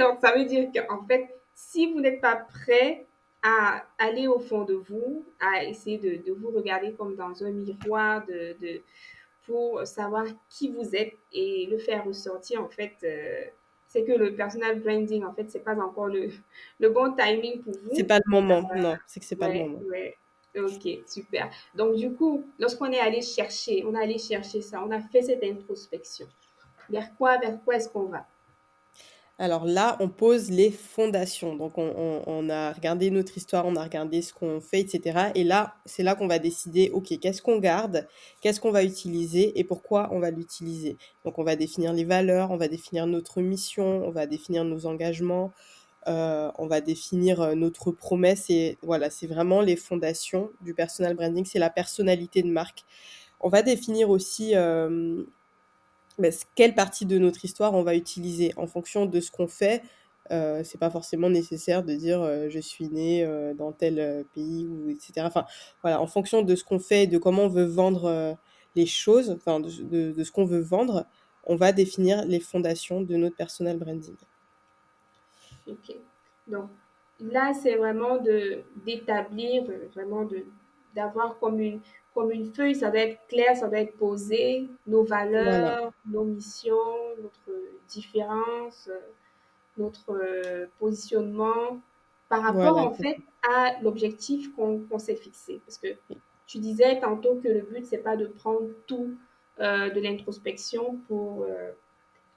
donc 0.00 0.18
ça 0.20 0.32
veut 0.36 0.46
dire 0.46 0.68
qu'en 0.74 1.06
fait, 1.06 1.28
si 1.54 1.92
vous 1.92 2.00
n'êtes 2.00 2.20
pas 2.20 2.36
prêt 2.36 3.06
à 3.42 3.84
aller 3.98 4.26
au 4.26 4.38
fond 4.38 4.64
de 4.64 4.74
vous, 4.74 5.24
à 5.40 5.64
essayer 5.64 5.98
de, 5.98 6.22
de 6.24 6.32
vous 6.32 6.50
regarder 6.50 6.92
comme 6.92 7.14
dans 7.14 7.44
un 7.44 7.50
miroir 7.50 8.24
de, 8.26 8.56
de, 8.60 8.82
pour 9.46 9.86
savoir 9.86 10.26
qui 10.48 10.68
vous 10.70 10.94
êtes 10.94 11.16
et 11.32 11.66
le 11.70 11.78
faire 11.78 12.04
ressortir, 12.04 12.62
en 12.62 12.68
fait, 12.68 12.94
euh, 13.04 13.44
c'est 13.86 14.04
que 14.04 14.12
le 14.12 14.34
personal 14.34 14.80
branding, 14.80 15.24
en 15.24 15.32
fait, 15.32 15.48
c'est 15.50 15.64
pas 15.64 15.76
encore 15.76 16.08
le, 16.08 16.30
le, 16.80 16.88
bon 16.90 17.14
timing 17.14 17.62
pour 17.62 17.72
vous. 17.72 17.90
C'est 17.94 18.04
pas 18.04 18.18
le 18.18 18.30
moment, 18.30 18.68
non, 18.74 18.96
c'est 19.06 19.20
que 19.20 19.26
c'est 19.26 19.36
pas 19.36 19.48
le 19.48 19.60
moment. 19.60 19.78
Ouais. 19.90 20.16
Ok, 20.58 20.88
super. 21.06 21.50
Donc, 21.74 21.96
du 21.96 22.12
coup, 22.12 22.44
lorsqu'on 22.58 22.90
est 22.90 22.98
allé 22.98 23.20
chercher, 23.20 23.84
on 23.86 23.94
est 23.94 24.02
allé 24.02 24.18
chercher 24.18 24.62
ça, 24.62 24.82
on 24.82 24.90
a 24.90 25.00
fait 25.00 25.22
cette 25.22 25.44
introspection. 25.44 26.26
Vers 26.88 27.14
quoi, 27.16 27.36
vers 27.38 27.62
quoi 27.62 27.76
est-ce 27.76 27.88
qu'on 27.88 28.06
va? 28.06 28.26
Alors 29.38 29.66
là, 29.66 29.98
on 30.00 30.08
pose 30.08 30.50
les 30.50 30.70
fondations. 30.70 31.56
Donc 31.56 31.76
on, 31.76 32.48
a 32.48 32.72
regardé 32.72 33.10
notre 33.10 33.36
histoire, 33.36 33.66
on 33.66 33.76
a 33.76 33.82
regardé 33.82 34.22
ce 34.22 34.32
qu'on 34.32 34.60
fait, 34.60 34.80
etc. 34.80 35.30
Et 35.34 35.44
là, 35.44 35.74
c'est 35.84 36.02
là 36.02 36.14
qu'on 36.14 36.26
va 36.26 36.38
décider, 36.38 36.90
OK, 36.94 37.12
qu'est-ce 37.20 37.42
qu'on 37.42 37.58
garde, 37.58 38.08
qu'est-ce 38.40 38.60
qu'on 38.60 38.70
va 38.70 38.82
utiliser 38.82 39.58
et 39.58 39.64
pourquoi 39.64 40.08
on 40.12 40.20
va 40.20 40.30
l'utiliser. 40.30 40.96
Donc 41.24 41.38
on 41.38 41.44
va 41.44 41.54
définir 41.54 41.92
les 41.92 42.04
valeurs, 42.04 42.50
on 42.50 42.56
va 42.56 42.68
définir 42.68 43.06
notre 43.06 43.42
mission, 43.42 44.06
on 44.06 44.10
va 44.10 44.26
définir 44.26 44.64
nos 44.64 44.86
engagements, 44.86 45.52
euh, 46.08 46.50
on 46.56 46.66
va 46.66 46.80
définir 46.80 47.42
euh, 47.42 47.54
notre 47.54 47.90
promesse. 47.90 48.48
Et 48.48 48.78
voilà, 48.82 49.10
c'est 49.10 49.26
vraiment 49.26 49.60
les 49.60 49.76
fondations 49.76 50.50
du 50.62 50.72
personal 50.72 51.14
branding, 51.14 51.44
c'est 51.44 51.58
la 51.58 51.70
personnalité 51.70 52.42
de 52.42 52.48
marque. 52.48 52.84
On 53.40 53.50
va 53.50 53.60
définir 53.62 54.08
aussi 54.08 54.52
euh, 54.54 55.24
quelle 56.54 56.74
partie 56.74 57.06
de 57.06 57.18
notre 57.18 57.44
histoire 57.44 57.74
on 57.74 57.82
va 57.82 57.94
utiliser 57.94 58.52
en 58.56 58.66
fonction 58.66 59.06
de 59.06 59.20
ce 59.20 59.30
qu'on 59.30 59.48
fait? 59.48 59.82
Euh, 60.32 60.62
c'est 60.64 60.78
pas 60.78 60.90
forcément 60.90 61.30
nécessaire 61.30 61.84
de 61.84 61.94
dire 61.94 62.20
euh, 62.20 62.48
je 62.48 62.58
suis 62.58 62.88
né 62.88 63.24
euh, 63.24 63.54
dans 63.54 63.70
tel 63.72 64.00
euh, 64.00 64.24
pays 64.34 64.66
ou 64.66 64.90
etc. 64.90 65.12
Enfin 65.18 65.44
voilà, 65.82 66.00
en 66.00 66.06
fonction 66.06 66.42
de 66.42 66.54
ce 66.56 66.64
qu'on 66.64 66.80
fait, 66.80 67.06
de 67.06 67.18
comment 67.18 67.42
on 67.44 67.48
veut 67.48 67.64
vendre 67.64 68.36
les 68.74 68.86
choses, 68.86 69.30
enfin 69.30 69.60
de, 69.60 70.12
de, 70.12 70.24
ce 70.24 70.32
qu'on 70.32 70.44
veut 70.44 70.60
vendre, 70.60 71.06
on 71.44 71.56
va 71.56 71.72
définir 71.72 72.24
les 72.24 72.40
fondations 72.40 73.00
de 73.00 73.16
notre 73.16 73.36
personal 73.36 73.78
branding. 73.78 74.16
Ok. 75.68 75.94
Donc 76.48 76.68
là, 77.20 77.52
c'est 77.54 77.76
vraiment 77.76 78.18
de 78.18 78.62
d'établir, 78.84 79.64
vraiment 79.94 80.24
de 80.24 80.44
d'avoir 80.94 81.38
comme 81.38 81.60
une 81.60 81.80
comme 82.16 82.32
une 82.32 82.46
feuille, 82.46 82.74
ça 82.74 82.90
doit 82.90 83.00
être 83.00 83.18
clair, 83.28 83.54
ça 83.54 83.68
doit 83.68 83.80
être 83.80 83.96
posé, 83.98 84.66
nos 84.86 85.04
valeurs, 85.04 85.92
nos 86.10 86.24
missions, 86.24 86.74
notre 87.22 87.60
différence, 87.88 88.88
notre 89.76 90.12
euh, 90.12 90.66
positionnement 90.78 91.78
par 92.30 92.42
rapport 92.42 92.78
en 92.78 92.92
fait 92.94 93.18
à 93.46 93.74
l'objectif 93.82 94.50
qu'on 94.56 94.98
s'est 94.98 95.14
fixé. 95.14 95.60
Parce 95.66 95.76
que 95.76 95.88
tu 96.46 96.56
disais 96.58 96.98
tantôt 97.00 97.34
que 97.34 97.48
le 97.48 97.60
but, 97.60 97.84
c'est 97.84 97.98
pas 97.98 98.16
de 98.16 98.26
prendre 98.26 98.68
tout 98.86 99.14
euh, 99.60 99.90
de 99.90 100.00
l'introspection 100.00 100.98
pour 101.08 101.42
euh, 101.42 101.70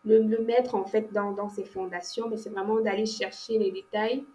le, 0.03 0.21
le, 0.23 0.43
mettre 0.43 0.75
en 0.75 0.83
fait 0.83 1.13
dans, 1.13 1.31
dans 1.31 1.47
ses 1.47 1.63
fondations, 1.63 2.27
mais 2.27 2.35
c'est 2.35 2.49
vraiment 2.49 2.81
d'aller 2.81 3.05
chercher 3.05 3.57
les 3.57 3.71
détails 3.71 4.25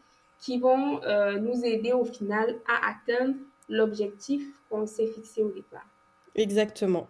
qui 0.40 0.58
vont 0.58 1.00
nous 1.40 1.64
aider 1.64 1.92
au 1.92 2.04
final 2.04 2.58
à 2.66 2.90
atteindre 2.90 3.34
l'objectif 3.68 4.42
qu'on 4.68 4.86
s'est 4.86 5.06
fixé 5.06 5.42
au 5.42 5.50
départ. 5.50 5.86
Exactement. 6.34 7.08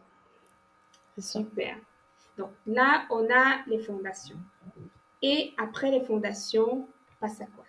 Super. 1.19 1.77
Donc 2.37 2.51
là, 2.67 3.07
on 3.11 3.25
a 3.31 3.65
les 3.67 3.79
fondations. 3.79 4.39
Et 5.23 5.53
après 5.57 5.91
les 5.91 6.01
fondations, 6.01 6.87
passe 7.21 7.41
à 7.41 7.47
quoi? 7.47 7.65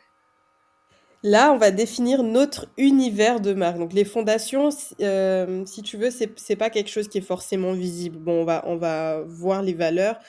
Là, 1.24 1.52
on 1.52 1.58
va 1.58 1.72
définir 1.72 2.22
notre 2.22 2.68
univers 2.78 3.40
de 3.40 3.54
marque. 3.54 3.80
Donc, 3.80 3.94
les 3.94 4.06
fondations, 4.06 4.70
euh, 5.02 5.66
si 5.66 5.82
tu 5.82 5.98
veux, 5.98 6.12
c'est 6.12 6.50
n'est 6.50 6.56
pas 6.56 6.70
quelque 6.70 6.90
chose 6.90 7.08
qui 7.08 7.18
est 7.18 7.22
forcément 7.22 7.74
visible. 7.74 8.18
Bon, 8.20 8.42
on 8.42 8.46
va, 8.46 8.64
on 8.68 8.76
va 8.76 9.22
voir 9.22 9.64
les 9.64 9.74
valeurs, 9.74 10.20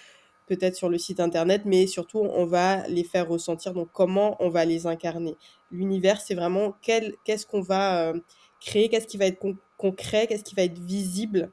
peut-être 0.46 0.74
sur 0.74 0.88
le 0.88 0.96
site 0.96 1.20
internet, 1.20 1.62
mais 1.66 1.86
surtout, 1.86 2.20
on 2.20 2.46
va 2.46 2.86
les 2.88 3.04
faire 3.04 3.28
ressentir. 3.28 3.74
Donc, 3.74 3.90
comment 3.92 4.36
on 4.40 4.48
va 4.48 4.64
les 4.64 4.86
incarner? 4.86 5.36
L'univers, 5.70 6.20
c'est 6.22 6.34
vraiment 6.34 6.74
qu'est-ce 6.80 7.44
qu'on 7.46 7.60
va. 7.60 8.08
Euh, 8.08 8.20
créer, 8.60 8.88
qu'est-ce 8.88 9.06
qui 9.06 9.16
va 9.16 9.26
être 9.26 9.44
concret, 9.76 10.26
qu'est-ce 10.26 10.44
qui 10.44 10.54
va 10.54 10.62
être 10.62 10.78
visible 10.78 11.50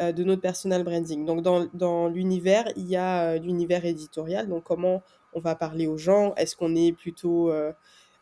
euh, 0.00 0.10
de 0.10 0.24
notre 0.24 0.40
personal 0.40 0.84
branding. 0.84 1.26
Donc 1.26 1.42
dans, 1.42 1.68
dans 1.74 2.08
l'univers, 2.08 2.64
il 2.76 2.86
y 2.86 2.96
a 2.96 3.34
euh, 3.34 3.38
l'univers 3.38 3.84
éditorial, 3.84 4.48
donc 4.48 4.64
comment 4.64 5.02
on 5.34 5.40
va 5.40 5.54
parler 5.54 5.86
aux 5.86 5.98
gens, 5.98 6.34
est-ce 6.36 6.56
qu'on 6.56 6.74
est 6.74 6.92
plutôt 6.92 7.50
euh, 7.50 7.72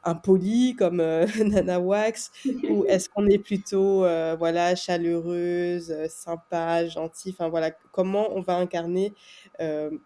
impoli 0.03 0.75
comme 0.77 0.97
Nana 1.45 1.79
Wax? 1.79 2.33
Ou 2.69 2.85
est-ce 2.89 3.09
qu'on 3.09 3.27
est 3.29 3.39
plutôt 3.39 4.01
voilà 4.01 4.75
chaleureuse, 4.75 5.95
sympa, 6.09 6.87
gentille, 6.89 7.33
enfin 7.39 7.49
voilà 7.49 7.71
comment 7.93 8.29
on 8.33 8.41
va 8.41 8.57
incarner 8.57 9.15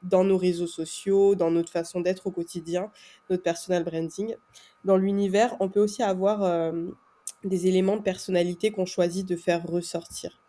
dans 0.02 0.24
nos 0.24 0.36
réseaux 0.36 0.66
sociaux, 0.66 1.34
dans 1.34 1.50
notre 1.50 1.72
façon 1.72 2.00
d'être 2.00 2.26
au 2.26 2.30
quotidien, 2.30 2.90
notre 3.30 3.42
personal 3.42 3.84
branding? 3.84 4.34
Dans 4.84 4.98
l'univers, 4.98 5.56
on 5.60 5.70
peut 5.70 5.80
aussi 5.80 6.02
avoir 6.02 6.72
des 7.48 7.66
éléments 7.66 7.96
de 7.96 8.02
personnalité 8.02 8.70
qu'on 8.70 8.86
choisit 8.86 9.26
de 9.28 9.36
faire 9.36 9.64
ressortir. 9.66 10.40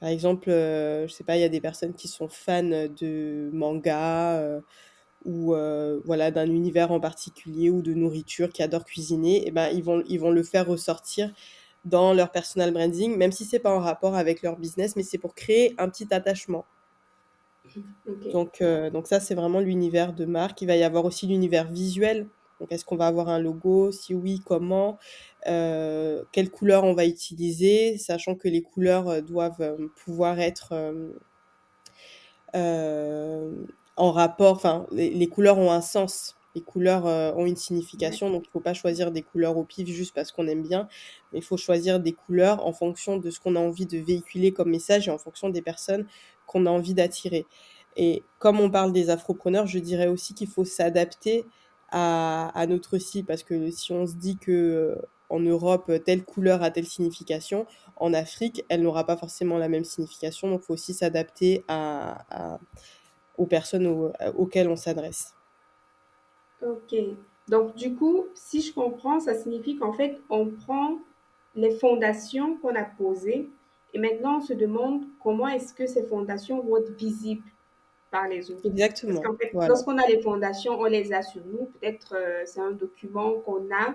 Par 0.00 0.08
exemple, 0.08 0.50
euh, 0.50 1.08
je 1.08 1.12
sais 1.12 1.24
pas, 1.24 1.36
il 1.36 1.40
y 1.40 1.44
a 1.44 1.48
des 1.48 1.60
personnes 1.60 1.94
qui 1.94 2.08
sont 2.08 2.28
fans 2.28 2.62
de 2.62 3.50
manga 3.52 4.34
euh, 4.38 4.60
ou 5.24 5.54
euh, 5.54 6.00
voilà 6.04 6.30
d'un 6.30 6.46
univers 6.46 6.92
en 6.92 7.00
particulier 7.00 7.70
ou 7.70 7.82
de 7.82 7.94
nourriture, 7.94 8.50
qui 8.50 8.62
adorent 8.62 8.84
cuisiner. 8.84 9.38
Et 9.38 9.48
eh 9.48 9.50
ben 9.50 9.68
ils 9.70 9.82
vont 9.82 10.02
ils 10.08 10.20
vont 10.20 10.30
le 10.30 10.42
faire 10.42 10.66
ressortir 10.66 11.32
dans 11.84 12.12
leur 12.14 12.30
personal 12.30 12.72
branding, 12.72 13.16
même 13.16 13.32
si 13.32 13.44
c'est 13.44 13.58
pas 13.58 13.74
en 13.74 13.80
rapport 13.80 14.14
avec 14.14 14.42
leur 14.42 14.56
business, 14.56 14.94
mais 14.94 15.02
c'est 15.02 15.18
pour 15.18 15.34
créer 15.34 15.74
un 15.78 15.88
petit 15.88 16.12
attachement. 16.12 16.64
Donc, 18.32 18.62
donc 18.92 19.06
ça, 19.06 19.20
c'est 19.20 19.34
vraiment 19.34 19.60
l'univers 19.60 20.12
de 20.12 20.24
marque. 20.24 20.62
Il 20.62 20.66
va 20.66 20.76
y 20.76 20.82
avoir 20.82 21.04
aussi 21.04 21.26
l'univers 21.26 21.70
visuel. 21.70 22.26
Donc, 22.60 22.72
est-ce 22.72 22.84
qu'on 22.84 22.96
va 22.96 23.06
avoir 23.06 23.28
un 23.28 23.38
logo? 23.38 23.92
Si 23.92 24.14
oui, 24.14 24.40
comment? 24.44 24.98
Euh, 25.46 26.24
Quelles 26.32 26.50
couleurs 26.50 26.84
on 26.84 26.94
va 26.94 27.06
utiliser? 27.06 27.98
Sachant 27.98 28.34
que 28.34 28.48
les 28.48 28.62
couleurs 28.62 29.08
euh, 29.08 29.20
doivent 29.20 29.60
euh, 29.60 29.88
pouvoir 30.04 30.40
être 30.40 30.74
en 33.96 34.12
rapport, 34.12 34.56
enfin, 34.56 34.86
les, 34.92 35.26
couleurs 35.28 35.58
ont 35.58 35.70
un 35.70 35.80
sens. 35.80 36.36
Les 36.54 36.62
couleurs 36.62 37.04
ont 37.36 37.46
une 37.46 37.56
signification, 37.56 38.30
donc 38.30 38.44
il 38.44 38.48
ne 38.48 38.52
faut 38.52 38.60
pas 38.60 38.74
choisir 38.74 39.12
des 39.12 39.22
couleurs 39.22 39.56
au 39.56 39.64
pif 39.64 39.86
juste 39.88 40.14
parce 40.14 40.32
qu'on 40.32 40.48
aime 40.48 40.62
bien, 40.62 40.88
mais 41.32 41.38
il 41.38 41.44
faut 41.44 41.56
choisir 41.56 42.00
des 42.00 42.12
couleurs 42.12 42.66
en 42.66 42.72
fonction 42.72 43.18
de 43.18 43.30
ce 43.30 43.38
qu'on 43.38 43.54
a 43.54 43.60
envie 43.60 43.86
de 43.86 43.98
véhiculer 43.98 44.52
comme 44.52 44.70
message 44.70 45.08
et 45.08 45.10
en 45.10 45.18
fonction 45.18 45.50
des 45.50 45.62
personnes 45.62 46.06
qu'on 46.46 46.66
a 46.66 46.70
envie 46.70 46.94
d'attirer. 46.94 47.46
Et 47.96 48.22
comme 48.38 48.60
on 48.60 48.70
parle 48.70 48.92
des 48.92 49.10
afropreneurs, 49.10 49.66
je 49.66 49.78
dirais 49.78 50.06
aussi 50.06 50.32
qu'il 50.32 50.48
faut 50.48 50.64
s'adapter 50.64 51.44
à, 51.90 52.66
notre 52.68 52.98
style 52.98 53.24
parce 53.24 53.42
que 53.42 53.70
si 53.70 53.92
on 53.92 54.06
se 54.06 54.14
dit 54.14 54.36
que 54.36 54.96
en 55.30 55.40
Europe, 55.40 55.92
telle 56.04 56.24
couleur 56.24 56.62
a 56.62 56.70
telle 56.70 56.86
signification, 56.86 57.66
en 57.96 58.14
Afrique, 58.14 58.64
elle 58.70 58.82
n'aura 58.82 59.04
pas 59.04 59.16
forcément 59.16 59.58
la 59.58 59.68
même 59.68 59.84
signification. 59.84 60.48
Donc, 60.48 60.62
il 60.62 60.66
faut 60.66 60.72
aussi 60.72 60.94
s'adapter 60.94 61.64
à, 61.68 62.58
aux 63.36 63.44
personnes 63.44 64.12
auxquelles 64.36 64.68
on 64.68 64.76
s'adresse. 64.76 65.34
Ok. 66.62 66.94
Donc, 67.48 67.74
du 67.76 67.94
coup, 67.94 68.26
si 68.34 68.62
je 68.62 68.72
comprends, 68.72 69.20
ça 69.20 69.34
signifie 69.34 69.76
qu'en 69.76 69.92
fait, 69.92 70.18
on 70.30 70.46
prend 70.46 70.98
les 71.54 71.72
fondations 71.72 72.56
qu'on 72.56 72.74
a 72.74 72.84
posées 72.84 73.48
et 73.94 73.98
maintenant 73.98 74.38
on 74.38 74.40
se 74.40 74.52
demande 74.52 75.02
comment 75.22 75.48
est-ce 75.48 75.72
que 75.72 75.86
ces 75.86 76.04
fondations 76.04 76.62
vont 76.62 76.76
être 76.76 76.92
visibles 76.92 77.42
par 78.10 78.28
les 78.28 78.50
autres. 78.50 78.66
Exactement. 78.66 79.20
Parce 79.20 79.26
qu'en 79.26 79.36
fait, 79.36 79.68
lorsqu'on 79.68 79.98
a 79.98 80.06
les 80.06 80.20
fondations, 80.22 80.78
on 80.78 80.84
les 80.84 81.12
a 81.12 81.22
sur 81.22 81.42
nous. 81.44 81.66
Peut-être 81.66 82.14
euh, 82.16 82.42
c'est 82.46 82.60
un 82.60 82.70
document 82.72 83.32
qu'on 83.40 83.66
a 83.72 83.94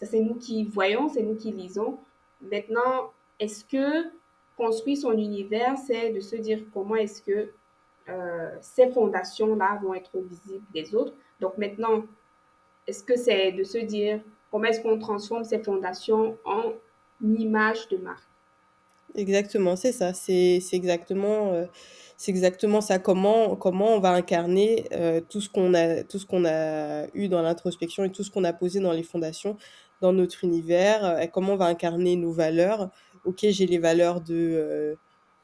ça, 0.00 0.06
c'est 0.06 0.20
nous 0.20 0.36
qui 0.36 0.64
voyons, 0.64 1.10
c'est 1.10 1.22
nous 1.22 1.36
qui 1.36 1.52
lisons. 1.52 1.98
Maintenant, 2.40 3.12
est-ce 3.38 3.62
que 3.66 4.10
construire 4.56 4.96
son 4.96 5.12
univers, 5.12 5.76
c'est 5.76 6.10
de 6.10 6.20
se 6.20 6.36
dire 6.36 6.64
comment 6.72 6.96
est-ce 6.96 7.20
que 7.20 7.50
euh, 8.08 8.50
ces 8.62 8.90
fondations-là 8.90 9.78
vont 9.82 9.92
être 9.92 10.18
visibles 10.18 10.64
des 10.72 10.94
autres? 10.94 11.12
Donc 11.38 11.58
maintenant, 11.58 12.04
est-ce 12.86 13.04
que 13.04 13.14
c'est 13.14 13.52
de 13.52 13.62
se 13.62 13.76
dire 13.76 14.22
comment 14.50 14.64
est-ce 14.64 14.80
qu'on 14.80 14.98
transforme 14.98 15.44
ces 15.44 15.58
fondations 15.58 16.38
en 16.46 16.72
image 17.22 17.86
de 17.88 17.98
marque? 17.98 18.29
Exactement, 19.14 19.76
c'est 19.76 19.92
ça. 19.92 20.14
C'est 20.14 20.60
exactement, 20.72 21.52
euh, 21.52 21.66
exactement 22.28 22.80
ça. 22.80 22.98
Comment, 22.98 23.56
comment 23.56 23.88
on 23.96 24.00
va 24.00 24.10
incarner 24.12 24.84
euh, 24.92 25.20
tout 25.28 25.40
ce 25.40 25.48
qu'on 25.48 25.74
a, 25.74 26.04
tout 26.04 26.18
ce 26.18 26.26
qu'on 26.26 26.44
a 26.44 27.06
eu 27.14 27.28
dans 27.28 27.42
l'introspection 27.42 28.04
et 28.04 28.12
tout 28.12 28.22
ce 28.22 28.30
qu'on 28.30 28.44
a 28.44 28.52
posé 28.52 28.80
dans 28.80 28.92
les 28.92 29.02
fondations 29.02 29.56
dans 30.00 30.12
notre 30.12 30.44
univers, 30.44 31.04
euh, 31.04 31.26
comment 31.26 31.54
on 31.54 31.56
va 31.56 31.66
incarner 31.66 32.16
nos 32.16 32.32
valeurs. 32.32 32.90
Ok, 33.24 33.40
j'ai 33.50 33.66
les 33.66 33.78
valeurs 33.78 34.20
de, 34.22 34.34
euh, 34.34 34.94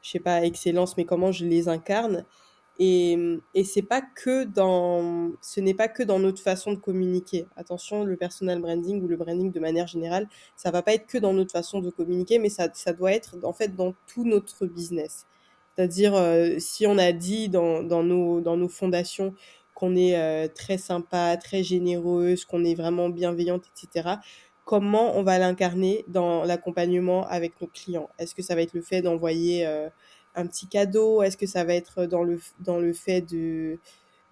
je 0.01 0.11
sais 0.11 0.19
pas, 0.19 0.43
excellence, 0.45 0.97
mais 0.97 1.05
comment 1.05 1.31
je 1.31 1.45
les 1.45 1.67
incarne. 1.69 2.25
Et, 2.79 3.39
c'est 3.63 3.81
pas 3.81 4.01
que 4.01 4.43
dans, 4.43 5.31
ce 5.41 5.59
n'est 5.59 5.73
pas 5.73 5.87
que 5.87 6.03
dans 6.03 6.19
notre 6.19 6.41
façon 6.41 6.73
de 6.73 6.77
communiquer. 6.77 7.47
Attention, 7.55 8.03
le 8.03 8.17
personal 8.17 8.59
branding 8.61 9.01
ou 9.01 9.07
le 9.07 9.17
branding 9.17 9.51
de 9.51 9.59
manière 9.59 9.87
générale, 9.87 10.27
ça 10.55 10.71
va 10.71 10.81
pas 10.81 10.93
être 10.93 11.07
que 11.07 11.17
dans 11.17 11.33
notre 11.33 11.51
façon 11.51 11.79
de 11.79 11.89
communiquer, 11.89 12.39
mais 12.39 12.49
ça, 12.49 12.67
doit 12.93 13.11
être 13.11 13.35
en 13.43 13.53
fait 13.53 13.75
dans 13.75 13.93
tout 14.07 14.25
notre 14.25 14.65
business. 14.67 15.25
C'est-à-dire, 15.75 16.15
euh, 16.15 16.55
si 16.59 16.87
on 16.87 16.97
a 16.97 17.11
dit 17.11 17.49
dans, 17.49 17.83
nos, 17.83 18.41
dans 18.41 18.57
nos 18.57 18.69
fondations 18.69 19.33
qu'on 19.73 19.95
est 19.95 20.49
très 20.55 20.77
sympa, 20.79 21.37
très 21.37 21.63
généreuse, 21.63 22.45
qu'on 22.45 22.63
est 22.63 22.73
vraiment 22.73 23.09
bienveillante, 23.09 23.63
etc 23.75 24.17
comment 24.67 25.17
on 25.17 25.23
va 25.23 25.39
l'incarner 25.39 26.03
dans 26.09 26.43
l'accompagnement 26.43 27.25
avec 27.27 27.59
nos 27.61 27.67
clients? 27.67 28.09
Est-ce 28.19 28.35
que 28.35 28.43
ça 28.43 28.53
va 28.53 28.61
être 28.61 28.73
le 28.73 28.81
fait 28.81 29.01
d'envoyer 29.01 29.65
euh, 29.65 29.89
un 30.37 30.47
petit 30.47 30.67
cadeau? 30.67 31.21
Est-ce 31.21 31.37
que 31.37 31.45
ça 31.45 31.63
va 31.63 31.73
être 31.73 32.05
dans 32.05 32.23
le, 32.23 32.39
dans 32.59 32.79
le 32.79 32.93
fait 32.93 33.21
de 33.21 33.79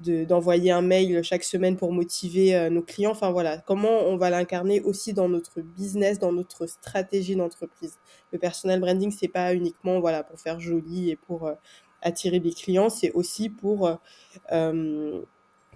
d'envoyer 0.01 0.71
un 0.71 0.81
mail 0.81 1.23
chaque 1.23 1.45
semaine 1.45 1.77
pour 1.77 1.93
motiver 1.93 2.55
euh, 2.55 2.69
nos 2.69 2.81
clients? 2.81 3.11
Enfin 3.11 3.31
voilà, 3.31 3.59
comment 3.59 4.01
on 4.07 4.17
va 4.17 4.29
l'incarner 4.29 4.81
aussi 4.81 5.13
dans 5.13 5.29
notre 5.29 5.61
business, 5.61 6.19
dans 6.19 6.33
notre 6.33 6.65
stratégie 6.67 7.35
d'entreprise? 7.35 7.97
Le 8.31 8.39
personal 8.39 8.79
branding, 8.81 9.11
c'est 9.11 9.29
pas 9.29 9.53
uniquement 9.53 9.99
voilà 10.01 10.23
pour 10.23 10.39
faire 10.39 10.59
joli 10.59 11.11
et 11.11 11.15
pour 11.15 11.47
euh, 11.47 11.53
attirer 12.01 12.39
des 12.39 12.51
clients, 12.51 12.89
c'est 12.89 13.11
aussi 13.13 13.49
pour 13.49 13.97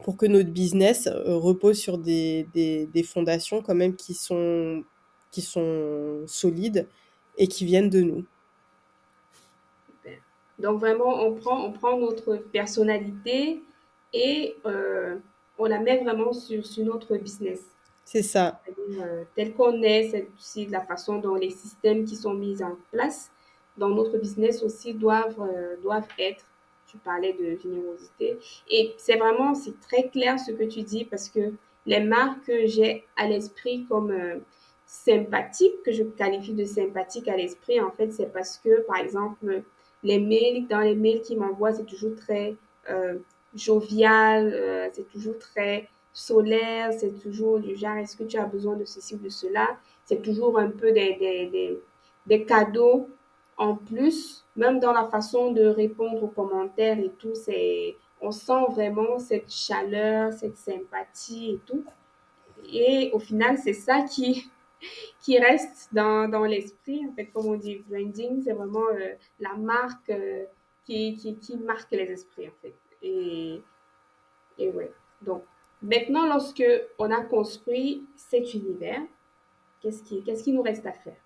pour 0.04 0.18
que 0.18 0.26
notre 0.26 0.50
business 0.50 1.08
euh, 1.08 1.36
repose 1.36 1.78
sur 1.78 1.98
des, 1.98 2.46
fondations 3.06 3.62
quand 3.62 3.76
même 3.76 3.96
qui 3.96 4.14
sont, 4.14 4.84
qui 5.32 5.42
sont 5.42 6.24
solides 6.28 6.88
et 7.38 7.48
qui 7.48 7.66
viennent 7.66 7.90
de 7.90 8.02
nous. 8.02 8.26
Donc 10.60 10.80
vraiment, 10.80 11.24
on 11.24 11.34
prend, 11.36 11.66
on 11.66 11.72
prend 11.72 11.98
notre 11.98 12.36
personnalité 12.36 13.64
et 14.14 14.56
euh, 14.66 15.18
on 15.58 15.66
la 15.66 15.80
met 15.80 16.04
vraiment 16.04 16.34
sur, 16.34 16.66
sur 16.66 16.86
notre 16.86 17.18
business. 17.18 17.62
C'est 18.06 18.24
ça. 18.24 18.62
Euh, 19.00 19.24
tel 19.36 19.54
qu'on 19.54 19.82
est, 19.84 20.10
c'est 20.10 20.28
aussi 20.36 20.66
la 20.66 20.82
façon 20.82 21.20
dont 21.20 21.36
les 21.36 21.52
systèmes 21.52 22.06
qui 22.06 22.16
sont 22.16 22.34
mis 22.34 22.64
en 22.64 22.76
place 22.92 23.32
dans 23.78 23.90
notre 23.90 24.18
business 24.18 24.64
aussi 24.64 24.94
doivent, 24.94 25.40
euh, 25.40 25.76
doivent 25.82 26.08
être 26.18 26.44
tu 26.88 26.98
parlais 26.98 27.34
de 27.34 27.56
générosité. 27.62 28.40
Et 28.70 28.96
c'est 28.98 29.16
vraiment, 29.16 29.54
c'est 29.54 29.80
très 29.80 30.10
clair 30.10 30.40
ce 30.40 30.52
que 30.52 30.64
tu 30.64 30.82
dis 30.82 31.06
parce 31.06 31.30
que 31.30 31.54
les 31.86 32.00
marques 32.00 32.46
que 32.48 32.66
j'ai 32.66 33.06
à 33.16 33.28
l'esprit 33.28 33.86
comme 33.88 34.12
euh, 34.12 34.40
sympathiques, 34.86 35.84
que 35.86 35.92
je 35.92 36.04
qualifie 36.04 36.54
de 36.54 36.66
sympathiques 36.66 37.28
à 37.28 37.38
l'esprit, 37.38 37.80
en 37.80 37.92
fait, 37.92 38.12
c'est 38.12 38.34
parce 38.34 38.58
que, 38.58 38.82
par 38.82 38.98
exemple, 38.98 39.64
les 40.04 40.20
mails, 40.20 40.68
dans 40.68 40.80
les 40.80 40.96
mails 40.96 41.22
qu'ils 41.22 41.40
m'envoient, 41.40 41.74
c'est 41.74 41.86
toujours 41.86 42.16
très 42.16 42.56
euh, 42.90 43.20
jovial, 43.54 44.52
euh, 44.54 44.90
c'est 44.94 45.10
toujours 45.10 45.38
très 45.38 45.90
solaire, 46.14 46.92
c'est 46.98 47.20
toujours 47.22 47.60
du 47.60 47.76
genre, 47.76 47.98
est-ce 47.98 48.18
que 48.18 48.24
tu 48.24 48.38
as 48.38 48.46
besoin 48.46 48.76
de 48.76 48.86
ceci 48.86 49.16
ou 49.16 49.20
de 49.20 49.30
cela? 49.30 49.68
C'est 50.06 50.22
toujours 50.22 50.58
un 50.58 50.70
peu 50.70 50.92
des, 50.92 51.16
des, 51.16 51.48
des, 51.48 51.80
des 52.26 52.46
cadeaux 52.46 53.10
en 53.58 53.76
plus, 53.76 54.46
même 54.56 54.80
dans 54.80 54.94
la 54.94 55.06
façon 55.06 55.52
de 55.52 55.66
répondre 55.66 56.24
aux 56.24 56.28
commentaires 56.28 56.98
et 56.98 57.12
tout, 57.20 57.36
c'est, 57.36 57.98
on 58.22 58.32
sent 58.32 58.64
vraiment 58.72 59.20
cette 59.20 59.52
chaleur, 59.52 60.32
cette 60.32 60.58
sympathie 60.58 61.52
et 61.52 61.60
tout. 61.66 61.84
Et 62.72 63.12
au 63.14 63.20
final, 63.20 63.58
c'est 63.58 63.74
ça 63.74 64.04
qui, 64.04 64.50
qui 65.22 65.38
reste 65.38 65.90
dans, 65.94 66.30
dans 66.30 66.46
l'esprit. 66.46 67.02
En 67.10 67.14
fait, 67.14 67.26
comme 67.28 67.48
on 67.48 67.56
dit, 67.56 67.84
branding, 67.88 68.42
c'est 68.44 68.54
vraiment 68.54 68.88
euh, 68.94 69.14
la 69.40 69.54
marque 69.56 70.10
euh, 70.10 70.46
qui, 70.86 71.16
qui, 71.18 71.58
marque 71.58 71.92
les 71.92 72.12
esprits, 72.12 72.48
en 72.48 72.54
fait. 72.62 72.76
Et, 73.02 73.62
et 74.58 74.70
ouais. 74.70 74.92
Donc, 75.22 75.44
maintenant, 75.82 76.26
lorsque 76.28 76.64
on 76.98 77.12
a 77.12 77.22
construit 77.22 78.06
cet 78.16 78.54
univers, 78.54 79.02
qu'est-ce 79.82 80.04
qui, 80.04 80.24
qu'est-ce 80.24 80.44
qui 80.44 80.54
nous 80.54 80.62
reste 80.62 80.86
à 80.86 80.94
faire? 80.94 81.18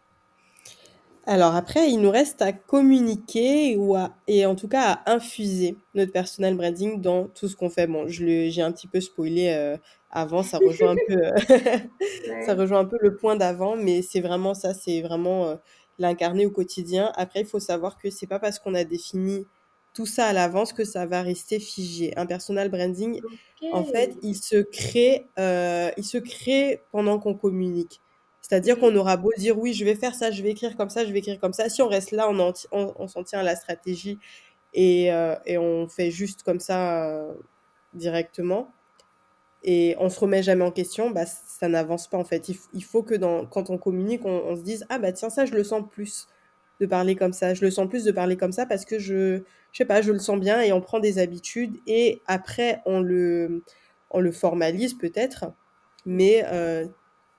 Alors 1.25 1.55
après, 1.55 1.89
il 1.89 2.01
nous 2.01 2.11
reste 2.11 2.41
à 2.41 2.51
communiquer 2.51 3.77
ou 3.77 3.95
à, 3.95 4.13
et 4.27 4.45
en 4.45 4.55
tout 4.55 4.67
cas 4.67 4.99
à 5.05 5.13
infuser 5.13 5.77
notre 5.93 6.11
personal 6.11 6.55
branding 6.55 6.99
dans 6.99 7.27
tout 7.27 7.47
ce 7.47 7.55
qu'on 7.55 7.69
fait. 7.69 7.87
Bon, 7.87 8.07
je 8.09 8.25
le, 8.25 8.49
j'ai 8.49 8.61
un 8.61 8.73
petit 8.73 8.87
peu 8.87 8.99
spoilé 8.99 9.53
euh, 9.53 9.77
avant, 10.13 10.43
ça 10.43 10.59
rejoint 10.59 10.91
un 10.91 10.95
peu, 11.07 11.13
euh, 11.25 11.37
ça 12.45 12.55
rejoint 12.55 12.79
un 12.79 12.85
peu 12.85 12.97
le 13.01 13.15
point 13.15 13.35
d'avant, 13.35 13.75
mais 13.75 14.01
c'est 14.01 14.21
vraiment 14.21 14.53
ça, 14.53 14.73
c'est 14.73 15.01
vraiment 15.01 15.47
euh, 15.47 15.55
l'incarner 15.99 16.45
au 16.45 16.51
quotidien. 16.51 17.11
Après, 17.15 17.41
il 17.41 17.45
faut 17.45 17.59
savoir 17.59 17.97
que 17.97 18.09
c'est 18.09 18.27
pas 18.27 18.39
parce 18.39 18.59
qu'on 18.59 18.75
a 18.75 18.83
défini 18.83 19.45
tout 19.93 20.05
ça 20.05 20.27
à 20.27 20.33
l'avance 20.33 20.73
que 20.73 20.85
ça 20.85 21.05
va 21.05 21.21
rester 21.21 21.59
figé. 21.59 22.17
Un 22.17 22.25
personal 22.25 22.69
branding, 22.69 23.21
en 23.73 23.83
fait, 23.83 24.15
il 24.23 24.35
se 24.35 24.61
crée, 24.63 25.27
il 25.37 26.03
se 26.03 26.17
crée 26.17 26.81
pendant 26.91 27.19
qu'on 27.19 27.35
communique. 27.35 28.01
C'est-à-dire 28.43 28.77
qu'on 28.77 28.93
aura 28.97 29.15
beau 29.15 29.31
dire 29.37 29.57
oui, 29.57 29.73
je 29.73 29.85
vais 29.85 29.95
faire 29.95 30.13
ça, 30.13 30.29
je 30.29 30.43
vais 30.43 30.51
écrire 30.51 30.75
comme 30.75 30.89
ça, 30.89 31.05
je 31.05 31.13
vais 31.13 31.19
écrire 31.19 31.39
comme 31.39 31.53
ça. 31.53 31.69
Si 31.69 31.81
on 31.81 31.87
reste 31.87 32.11
là, 32.11 32.29
on, 32.29 32.53
on, 32.71 33.07
s'en 33.07 33.23
tient 33.23 33.39
à 33.39 33.43
la 33.43 33.55
stratégie 33.55 34.19
et, 34.73 35.13
euh, 35.13 35.35
et, 35.45 35.57
on 35.57 35.87
fait 35.87 36.11
juste 36.11 36.43
comme 36.43 36.59
ça 36.59 37.07
euh, 37.07 37.33
directement 37.93 38.69
et 39.63 39.95
on 39.99 40.09
se 40.09 40.19
remet 40.19 40.43
jamais 40.43 40.65
en 40.65 40.71
question, 40.71 41.09
bah, 41.09 41.25
ça 41.25 41.67
n'avance 41.69 42.07
pas 42.07 42.17
en 42.17 42.25
fait. 42.25 42.49
Il, 42.73 42.83
faut 42.83 43.03
que 43.03 43.15
quand 43.45 43.69
on 43.69 43.77
communique, 43.77 44.25
on, 44.25 44.55
se 44.57 44.61
dise 44.61 44.85
ah 44.89 44.99
bah 44.99 45.11
tiens 45.11 45.29
ça 45.29 45.45
je 45.45 45.53
le 45.53 45.63
sens 45.63 45.83
plus 45.89 46.27
de 46.81 46.85
parler 46.85 47.15
comme 47.15 47.33
ça, 47.33 47.53
je 47.53 47.63
le 47.63 47.71
sens 47.71 47.87
plus 47.87 48.03
de 48.03 48.11
parler 48.11 48.35
comme 48.35 48.51
ça 48.51 48.65
parce 48.65 48.85
que 48.85 48.99
je 48.99 49.41
je 49.71 49.77
sais 49.77 49.85
pas, 49.85 50.01
je 50.01 50.11
le 50.11 50.19
sens 50.19 50.39
bien 50.39 50.61
et 50.61 50.73
on 50.73 50.81
prend 50.81 50.99
des 50.99 51.17
habitudes 51.19 51.77
et 51.87 52.21
après 52.27 52.81
on 52.85 52.99
le 52.99 53.63
on 54.11 54.19
le 54.19 54.31
formalise 54.31 54.95
peut-être, 54.95 55.45
mais 56.05 56.43
euh, 56.47 56.85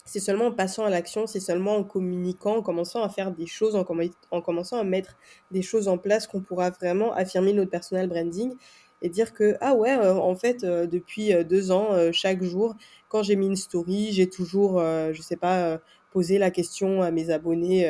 c'est 0.06 0.20
seulement 0.20 0.46
en 0.46 0.52
passant 0.52 0.84
à 0.84 0.90
l'action, 0.90 1.26
c'est 1.26 1.40
seulement 1.40 1.76
en 1.76 1.84
communiquant, 1.84 2.56
en 2.56 2.62
commençant 2.62 3.02
à 3.02 3.08
faire 3.08 3.30
des 3.32 3.46
choses, 3.46 3.74
en, 3.74 3.86
en 4.30 4.40
commençant 4.42 4.78
à 4.78 4.84
mettre 4.84 5.16
des 5.50 5.62
choses 5.62 5.88
en 5.88 5.98
place 5.98 6.26
qu'on 6.26 6.40
pourra 6.40 6.70
vraiment 6.70 7.12
affirmer 7.14 7.52
notre 7.52 7.70
personal 7.70 8.06
branding 8.08 8.54
et 9.02 9.08
dire 9.08 9.32
que, 9.32 9.56
ah 9.60 9.74
ouais, 9.74 9.96
euh, 9.96 10.14
en 10.14 10.34
fait, 10.34 10.64
euh, 10.64 10.86
depuis 10.86 11.34
euh, 11.34 11.44
deux 11.44 11.70
ans, 11.70 11.90
chaque 12.12 12.42
jour, 12.42 12.74
quand 13.08 13.22
j'ai 13.22 13.36
mis 13.36 13.46
une 13.46 13.56
story, 13.56 14.12
j'ai 14.12 14.28
toujours, 14.28 14.80
je 14.80 15.22
sais 15.22 15.36
pas, 15.36 15.78
posé 16.10 16.38
la 16.38 16.50
question 16.50 17.02
à 17.02 17.10
mes 17.10 17.30
abonnés 17.30 17.88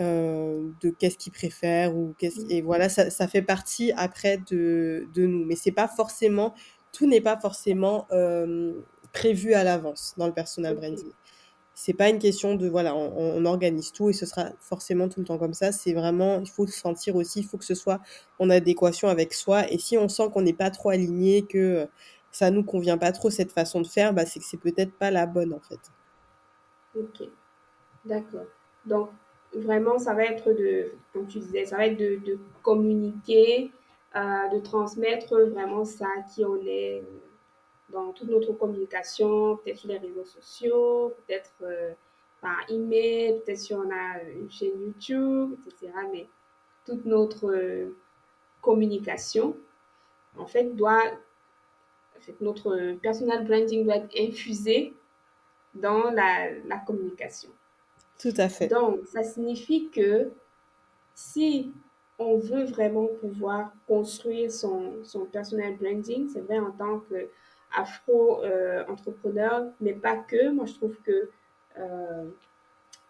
de 0.00 0.90
qu'est-ce 0.98 1.18
qu'ils 1.18 1.32
préfèrent 1.32 1.94
ou 1.96 2.14
qu'est-ce... 2.18 2.40
Et 2.50 2.62
voilà, 2.62 2.88
ça, 2.88 3.10
ça 3.10 3.28
fait 3.28 3.42
partie 3.42 3.92
après 3.92 4.38
de, 4.50 5.06
de 5.14 5.26
nous. 5.26 5.44
Mais 5.44 5.56
c'est 5.56 5.72
pas 5.72 5.88
forcément 5.88 6.54
tout 6.92 7.06
n'est 7.06 7.20
pas 7.20 7.38
forcément 7.38 8.06
prévu 9.12 9.52
à 9.54 9.64
l'avance 9.64 10.14
dans 10.16 10.26
le 10.26 10.32
personal 10.32 10.76
branding. 10.76 11.12
C'est 11.78 11.92
pas 11.92 12.08
une 12.08 12.18
question 12.18 12.54
de 12.54 12.68
voilà, 12.70 12.96
on, 12.96 13.44
organise 13.44 13.92
tout 13.92 14.08
et 14.08 14.14
ce 14.14 14.24
sera 14.24 14.46
forcément 14.60 15.10
tout 15.10 15.20
le 15.20 15.26
temps 15.26 15.36
comme 15.36 15.52
ça. 15.52 15.72
C'est 15.72 15.92
vraiment, 15.92 16.40
il 16.40 16.48
faut 16.48 16.66
se 16.66 16.72
sentir 16.72 17.16
aussi, 17.16 17.40
il 17.40 17.44
faut 17.44 17.58
que 17.58 17.66
ce 17.66 17.74
soit 17.74 18.00
en 18.38 18.48
adéquation 18.48 19.08
avec 19.08 19.34
soi. 19.34 19.70
Et 19.70 19.76
si 19.76 19.98
on 19.98 20.08
sent 20.08 20.30
qu'on 20.32 20.40
n'est 20.40 20.54
pas 20.54 20.70
trop 20.70 20.88
aligné, 20.88 21.42
que 21.42 21.86
ça 22.32 22.50
nous 22.50 22.64
convient 22.64 22.96
pas 22.96 23.12
trop 23.12 23.28
cette 23.28 23.52
façon 23.52 23.82
de 23.82 23.86
faire, 23.86 24.14
bah, 24.14 24.24
c'est 24.24 24.40
que 24.40 24.46
c'est 24.46 24.56
peut-être 24.56 24.94
pas 24.94 25.10
la 25.10 25.26
bonne 25.26 25.52
en 25.52 25.60
fait. 25.60 25.78
Ok, 26.98 27.28
d'accord. 28.06 28.46
Donc 28.86 29.10
vraiment, 29.54 29.98
ça 29.98 30.14
va 30.14 30.24
être 30.24 30.48
de, 30.52 30.92
comme 31.12 31.26
tu 31.26 31.40
disais, 31.40 31.66
ça 31.66 31.76
va 31.76 31.88
être 31.88 31.98
de, 31.98 32.38
communiquer, 32.62 33.70
euh, 34.16 34.48
de 34.54 34.60
transmettre 34.60 35.38
vraiment 35.50 35.84
ça 35.84 36.08
qui 36.34 36.42
on 36.42 36.56
est 36.64 37.02
dans 37.90 38.12
toute 38.12 38.28
notre 38.28 38.52
communication, 38.52 39.56
peut-être 39.58 39.78
sur 39.78 39.88
les 39.88 39.98
réseaux 39.98 40.24
sociaux, 40.24 41.14
peut-être 41.26 41.52
euh, 41.62 41.92
par 42.40 42.58
email, 42.68 43.40
peut-être 43.40 43.58
si 43.58 43.74
on 43.74 43.90
a 43.90 44.22
une 44.22 44.50
chaîne 44.50 44.80
YouTube, 44.80 45.56
etc. 45.66 45.92
Mais 46.12 46.26
toute 46.84 47.04
notre 47.04 47.90
communication, 48.60 49.56
en 50.36 50.46
fait, 50.46 50.74
doit, 50.74 51.02
en 52.16 52.20
fait, 52.20 52.40
notre 52.40 52.94
personal 53.00 53.44
branding 53.46 53.84
doit 53.84 53.96
être 53.96 54.14
infusé 54.18 54.94
dans 55.74 56.10
la, 56.10 56.50
la 56.66 56.78
communication. 56.78 57.50
Tout 58.18 58.34
à 58.36 58.48
fait. 58.48 58.68
Donc, 58.68 59.06
ça 59.06 59.22
signifie 59.22 59.90
que 59.90 60.30
si 61.14 61.72
on 62.18 62.38
veut 62.38 62.64
vraiment 62.64 63.06
pouvoir 63.20 63.72
construire 63.86 64.50
son, 64.50 65.04
son 65.04 65.26
personal 65.26 65.76
branding, 65.76 66.28
c'est 66.28 66.40
vrai 66.40 66.58
en 66.58 66.70
tant 66.72 67.00
qu'afro-entrepreneur, 67.70 69.60
euh, 69.62 69.70
mais 69.80 69.92
pas 69.92 70.16
que. 70.16 70.50
Moi, 70.50 70.66
je 70.66 70.74
trouve 70.74 70.96
que 71.02 71.30
euh, 71.78 72.30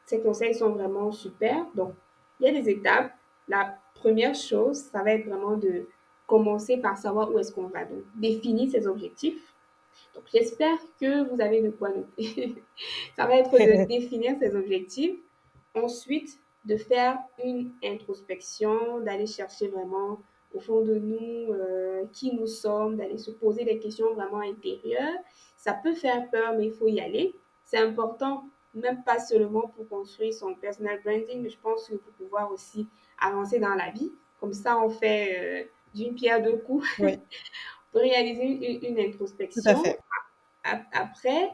ces 0.04 0.20
conseils 0.20 0.54
sont 0.54 0.70
vraiment 0.70 1.12
super. 1.12 1.66
Donc, 1.74 1.94
il 2.40 2.46
y 2.46 2.48
a 2.48 2.60
des 2.60 2.70
étapes. 2.70 3.12
La 3.48 3.78
première 3.94 4.34
chose, 4.34 4.76
ça 4.76 5.02
va 5.02 5.12
être 5.12 5.26
vraiment 5.26 5.56
de 5.56 5.86
commencer 6.26 6.76
par 6.78 6.96
savoir 6.98 7.32
où 7.32 7.38
est-ce 7.38 7.52
qu'on 7.52 7.68
va. 7.68 7.84
Donc, 7.84 8.02
définir 8.16 8.70
ses 8.70 8.86
objectifs. 8.86 9.54
Donc, 10.14 10.24
j'espère 10.32 10.78
que 11.00 11.28
vous 11.28 11.40
avez 11.40 11.62
de 11.62 11.70
quoi 11.70 11.90
noter. 11.90 12.62
ça 13.16 13.26
va 13.26 13.36
être 13.36 13.52
de 13.52 13.86
définir 13.88 14.36
ses 14.38 14.54
objectifs. 14.54 15.18
Ensuite, 15.74 16.38
de 16.64 16.76
faire 16.76 17.18
une 17.44 17.70
introspection, 17.84 19.00
d'aller 19.00 19.26
chercher 19.26 19.68
vraiment 19.68 20.18
au 20.56 20.60
fond 20.60 20.80
de 20.80 20.94
nous 20.94 21.52
euh, 21.52 22.04
qui 22.12 22.34
nous 22.34 22.46
sommes, 22.46 22.96
d'aller 22.96 23.18
se 23.18 23.30
poser 23.30 23.64
des 23.64 23.78
questions 23.78 24.14
vraiment 24.14 24.40
intérieures. 24.40 25.18
Ça 25.56 25.74
peut 25.74 25.94
faire 25.94 26.30
peur, 26.30 26.54
mais 26.56 26.66
il 26.66 26.72
faut 26.72 26.88
y 26.88 27.00
aller. 27.00 27.34
C'est 27.64 27.78
important, 27.78 28.44
même 28.74 29.02
pas 29.04 29.18
seulement 29.18 29.68
pour 29.76 29.88
construire 29.88 30.32
son 30.32 30.54
personal 30.54 31.00
branding, 31.02 31.42
mais 31.42 31.50
je 31.50 31.58
pense 31.58 31.88
que 31.88 31.94
pour 31.94 32.12
pouvoir 32.14 32.50
aussi 32.50 32.86
avancer 33.20 33.58
dans 33.58 33.74
la 33.74 33.90
vie. 33.90 34.10
Comme 34.40 34.54
ça, 34.54 34.78
on 34.78 34.88
fait 34.88 35.36
euh, 35.38 35.68
d'une 35.94 36.14
pierre 36.14 36.42
deux 36.42 36.56
coups. 36.56 36.88
pour 37.92 38.00
réaliser 38.00 38.88
une, 38.88 38.98
introspection. 38.98 39.82
Après, 40.92 41.50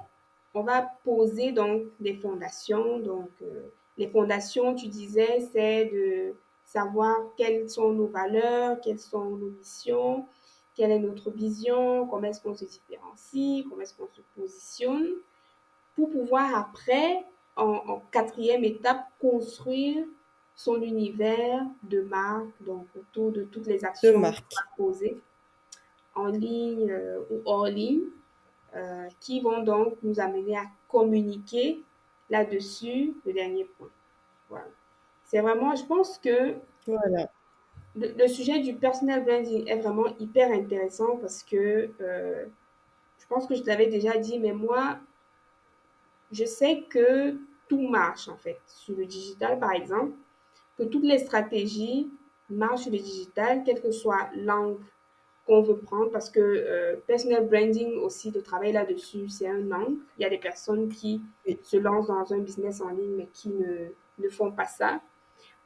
on 0.55 0.63
va 0.63 0.91
poser 1.05 1.53
donc 1.53 1.85
des 2.01 2.15
fondations. 2.15 2.99
Donc, 2.99 3.31
euh, 3.43 3.69
les 3.97 4.09
fondations, 4.09 4.75
tu 4.75 4.89
disais, 4.89 5.41
c'est 5.53 5.87
de 5.87 6.35
savoir 6.73 7.17
quelles 7.37 7.69
sont 7.69 7.93
nos 7.93 8.07
valeurs, 8.07 8.81
quelles 8.81 8.99
sont 8.99 9.25
nos 9.25 9.51
missions, 9.51 10.27
quelle 10.75 10.91
est 10.91 10.99
notre 10.99 11.31
vision, 11.31 12.07
comment 12.07 12.29
est-ce 12.29 12.41
qu'on 12.41 12.55
se 12.55 12.65
différencie, 12.65 13.65
comment 13.69 13.83
est-ce 13.83 13.95
qu'on 13.95 14.09
se 14.09 14.23
positionne, 14.35 15.09
pour 15.95 16.11
pouvoir 16.11 16.55
après, 16.55 17.27
en, 17.57 18.01
quatrième 18.11 18.65
étape, 18.65 19.05
construire 19.21 20.07
son 20.55 20.81
univers 20.81 21.63
de 21.83 22.01
marque, 22.01 22.63
donc 22.63 22.87
autour 22.99 23.33
de 23.33 23.45
toutes 23.45 23.67
les 23.67 23.85
actions 23.85 24.15
qu'on 24.15 24.21
va 24.21 24.33
poser 24.77 25.21
en 26.15 26.29
ligne 26.29 26.91
euh, 26.91 27.21
ou 27.31 27.43
hors 27.45 27.67
ligne, 27.67 28.05
euh, 28.75 29.09
qui 29.21 29.41
vont 29.41 29.63
donc 29.63 29.97
nous 30.03 30.21
amener 30.21 30.57
à 30.57 30.65
communiquer 30.89 31.83
là-dessus 32.31 33.15
le 33.27 33.33
dernier 33.35 33.65
point. 33.65 33.91
Voilà. 34.49 34.69
C'est 35.33 35.41
vraiment, 35.41 35.75
je 35.75 35.87
pense 35.87 36.19
que 36.19 36.57
voilà. 36.87 37.31
le, 37.97 38.29
sujet 38.29 38.59
du 38.59 38.75
personal 38.75 39.25
branding 39.25 39.67
est 39.67 39.81
vraiment 39.81 40.15
hyper 40.21 40.53
intéressant 40.53 41.17
parce 41.17 41.43
que 41.43 41.89
euh, 42.03 42.45
je 43.19 43.27
pense 43.29 43.47
que 43.47 43.55
je 43.55 43.63
t'avais 43.63 43.87
déjà 43.87 44.19
dit, 44.19 44.39
mais 44.39 44.53
moi, 44.53 44.99
je 46.33 46.45
sais 46.45 46.83
que 46.91 47.39
tout 47.67 47.89
marche 47.89 48.29
en 48.29 48.37
fait 48.37 48.61
sur 48.67 48.95
le 48.95 49.07
digital, 49.07 49.59
par 49.59 49.73
exemple, 49.73 50.13
que 50.77 50.83
toutes 50.83 51.05
les 51.05 51.21
stratégies 51.21 52.11
marchent 52.51 52.83
sur 52.83 52.93
le 52.93 52.99
digital, 52.99 53.63
quelle 53.65 53.81
que 53.81 53.91
soit 53.91 54.29
l'angle 54.37 54.85
qu'on 55.47 55.63
veut 55.63 55.79
prendre 55.79 56.11
parce 56.11 56.29
que 56.29 56.41
euh, 56.41 56.97
personal 57.07 57.49
branding 57.49 57.97
aussi, 58.01 58.33
de 58.33 58.41
travailler 58.41 58.73
là-dessus, 58.73 59.31
c'est 59.31 59.49
un 59.49 59.73
angle. 59.73 59.97
Il 60.19 60.25
y 60.25 60.27
a 60.27 60.29
des 60.29 60.37
personnes 60.37 60.91
qui 60.91 61.23
se 61.63 61.79
lancent 61.79 62.09
dans 62.09 62.35
un 62.35 62.39
business 62.41 62.83
en 62.83 62.91
ligne 62.91 63.17
mais 63.17 63.29
qui 63.33 63.49
ne, 63.49 63.87
ne 64.19 64.29
font 64.29 64.53
pas 64.53 64.67
ça. 64.67 65.01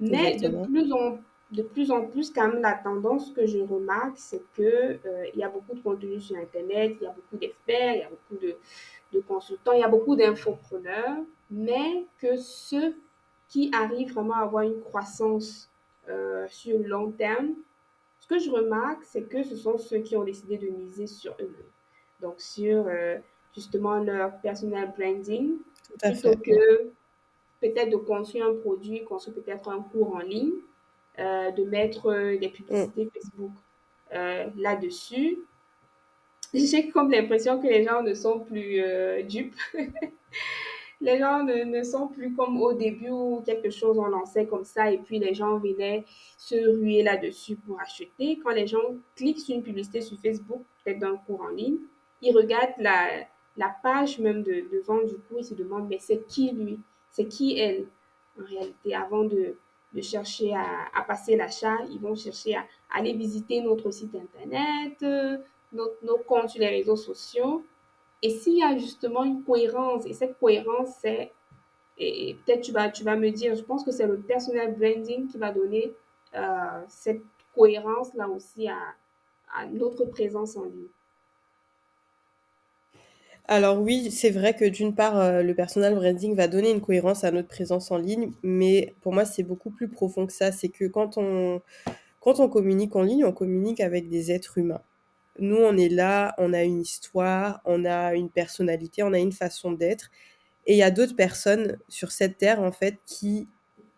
Mais 0.00 0.36
de 0.36 0.48
plus, 0.66 0.92
en, 0.92 1.18
de 1.52 1.62
plus 1.62 1.90
en 1.90 2.06
plus, 2.06 2.30
quand 2.30 2.48
même, 2.48 2.60
la 2.60 2.74
tendance 2.74 3.30
que 3.32 3.46
je 3.46 3.58
remarque, 3.58 4.16
c'est 4.16 4.42
que 4.54 4.62
euh, 4.62 5.24
il 5.32 5.40
y 5.40 5.44
a 5.44 5.48
beaucoup 5.48 5.74
de 5.74 5.80
contenu 5.80 6.20
sur 6.20 6.36
Internet, 6.36 6.96
il 7.00 7.04
y 7.04 7.06
a 7.06 7.12
beaucoup 7.12 7.36
d'experts, 7.36 7.94
il 7.94 8.00
y 8.00 8.02
a 8.02 8.10
beaucoup 8.10 8.42
de, 8.42 8.56
de 9.12 9.20
consultants, 9.20 9.72
il 9.72 9.80
y 9.80 9.84
a 9.84 9.88
beaucoup 9.88 10.16
d'infopreneurs, 10.16 11.18
mais 11.50 12.06
que 12.18 12.36
ceux 12.36 12.96
qui 13.48 13.70
arrivent 13.72 14.12
vraiment 14.12 14.34
à 14.34 14.42
avoir 14.42 14.64
une 14.64 14.80
croissance 14.80 15.70
euh, 16.08 16.46
sur 16.48 16.78
le 16.78 16.84
long 16.84 17.10
terme 17.10 17.54
ce 18.26 18.34
que 18.34 18.38
je 18.40 18.50
remarque, 18.50 19.04
c'est 19.04 19.22
que 19.22 19.44
ce 19.44 19.54
sont 19.54 19.78
ceux 19.78 19.98
qui 19.98 20.16
ont 20.16 20.24
décidé 20.24 20.58
de 20.58 20.68
miser 20.68 21.06
sur 21.06 21.32
eux-mêmes. 21.40 21.72
Donc, 22.20 22.40
sur 22.40 22.86
euh, 22.88 23.18
justement 23.54 23.98
leur 23.98 24.40
personal 24.40 24.92
branding, 24.96 25.58
plutôt 26.02 26.36
que 26.36 26.90
peut-être 27.60 27.90
de 27.90 27.96
construire 27.96 28.46
un 28.46 28.54
produit, 28.54 29.04
construire 29.04 29.36
peut-être 29.36 29.68
un 29.68 29.80
cours 29.80 30.14
en 30.14 30.20
ligne, 30.20 30.52
euh, 31.18 31.50
de 31.50 31.64
mettre 31.64 32.10
euh, 32.10 32.36
des 32.38 32.48
publicités 32.48 33.04
mm. 33.06 33.10
Facebook 33.10 33.52
là-dessus. 34.56 35.38
J'ai 36.54 36.88
comme 36.88 37.10
l'impression 37.10 37.60
que 37.60 37.66
les 37.66 37.84
gens 37.84 38.02
ne 38.02 38.14
sont 38.14 38.40
plus 38.40 38.80
dupes. 39.24 39.56
les 41.00 41.18
gens 41.18 41.42
ne, 41.42 41.82
sont 41.82 42.08
plus 42.08 42.34
comme 42.34 42.60
au 42.60 42.72
début 42.72 43.10
où 43.10 43.42
quelque 43.44 43.70
chose 43.70 43.98
on 43.98 44.06
lançait 44.06 44.46
comme 44.46 44.64
ça 44.64 44.90
et 44.90 44.98
puis 44.98 45.18
les 45.18 45.34
gens 45.34 45.58
venaient 45.58 46.04
se 46.38 46.54
ruer 46.78 47.02
là-dessus 47.02 47.56
pour 47.56 47.80
acheter. 47.80 48.38
Quand 48.42 48.50
les 48.50 48.66
gens 48.66 48.94
cliquent 49.14 49.40
sur 49.40 49.54
une 49.54 49.62
publicité 49.62 50.00
sur 50.00 50.18
Facebook, 50.18 50.62
peut-être 50.84 50.98
d'un 50.98 51.16
cours 51.16 51.42
en 51.42 51.48
ligne, 51.48 51.78
ils 52.22 52.34
regardent 52.34 52.74
la, 52.78 53.26
la 53.56 53.74
page 53.82 54.18
même 54.18 54.42
de, 54.42 54.64
de 54.72 54.82
vente 54.86 55.06
du 55.06 55.16
coup, 55.16 55.38
ils 55.38 55.44
se 55.44 55.54
demandent 55.54 55.88
mais 55.88 55.98
c'est 56.00 56.26
qui 56.26 56.50
lui? 56.52 56.78
C'est 57.16 57.26
qui 57.26 57.58
elle 57.58 57.86
En 58.40 58.44
réalité, 58.44 58.94
avant 58.94 59.24
de, 59.24 59.56
chercher 60.02 60.54
à, 60.54 60.66
à 60.94 61.02
passer 61.02 61.36
l'achat, 61.36 61.76
ils 61.90 61.98
vont 61.98 62.14
chercher 62.14 62.56
à, 62.56 62.64
aller 62.90 63.14
visiter 63.14 63.62
notre 63.62 63.90
site 63.90 64.14
internet, 64.14 65.02
euh, 65.02 65.38
nos 65.72 66.18
comptes 66.26 66.50
sur 66.50 66.60
les 66.60 66.68
réseaux 66.68 66.96
sociaux 66.96 67.64
et 68.22 68.30
s'il 68.30 68.58
y 68.58 68.62
a 68.62 68.76
justement 68.76 69.24
une 69.24 69.42
cohérence, 69.44 70.06
et 70.06 70.14
cette 70.14 70.38
cohérence, 70.38 70.88
c'est, 71.00 71.32
et, 71.98 72.36
peut-être 72.44 72.62
tu 72.62 72.72
vas, 72.72 72.88
tu 72.90 73.04
vas 73.04 73.16
me 73.16 73.30
dire, 73.30 73.54
je 73.54 73.62
pense 73.62 73.84
que 73.84 73.90
c'est 73.90 74.06
le 74.06 74.18
personal 74.18 74.74
branding 74.74 75.28
qui 75.28 75.38
va 75.38 75.52
donner 75.52 75.92
euh, 76.34 76.82
cette 76.88 77.22
cohérence 77.54 78.14
là 78.14 78.28
aussi 78.28 78.68
à 78.68 78.94
notre 79.70 80.04
présence 80.06 80.56
en 80.56 80.64
ligne. 80.64 80.88
Alors 83.48 83.80
oui, 83.80 84.10
c'est 84.10 84.30
vrai 84.30 84.54
que 84.56 84.64
d'une 84.64 84.94
part, 84.94 85.18
euh, 85.20 85.42
le 85.42 85.54
personal 85.54 85.94
branding 85.94 86.34
va 86.34 86.48
donner 86.48 86.70
une 86.70 86.80
cohérence 86.80 87.22
à 87.24 87.30
notre 87.30 87.48
présence 87.48 87.90
en 87.92 87.98
ligne, 87.98 88.32
mais 88.42 88.94
pour 89.02 89.12
moi, 89.12 89.24
c'est 89.24 89.44
beaucoup 89.44 89.70
plus 89.70 89.88
profond 89.88 90.26
que 90.26 90.32
ça. 90.32 90.50
C'est 90.50 90.68
que 90.68 90.84
quand 90.86 91.16
on, 91.16 91.62
quand 92.20 92.40
on 92.40 92.48
communique 92.48 92.96
en 92.96 93.02
ligne, 93.02 93.24
on 93.24 93.32
communique 93.32 93.80
avec 93.80 94.08
des 94.08 94.32
êtres 94.32 94.58
humains. 94.58 94.82
Nous, 95.38 95.56
on 95.56 95.76
est 95.76 95.88
là, 95.90 96.34
on 96.38 96.52
a 96.54 96.64
une 96.64 96.80
histoire, 96.80 97.60
on 97.66 97.84
a 97.84 98.14
une 98.14 98.30
personnalité, 98.30 99.02
on 99.04 99.12
a 99.12 99.18
une 99.20 99.32
façon 99.32 99.72
d'être. 99.72 100.10
Et 100.66 100.74
il 100.74 100.78
y 100.78 100.82
a 100.82 100.90
d'autres 100.90 101.16
personnes 101.16 101.78
sur 101.88 102.12
cette 102.12 102.38
terre, 102.38 102.60
en 102.62 102.72
fait, 102.72 102.98
qui 103.06 103.48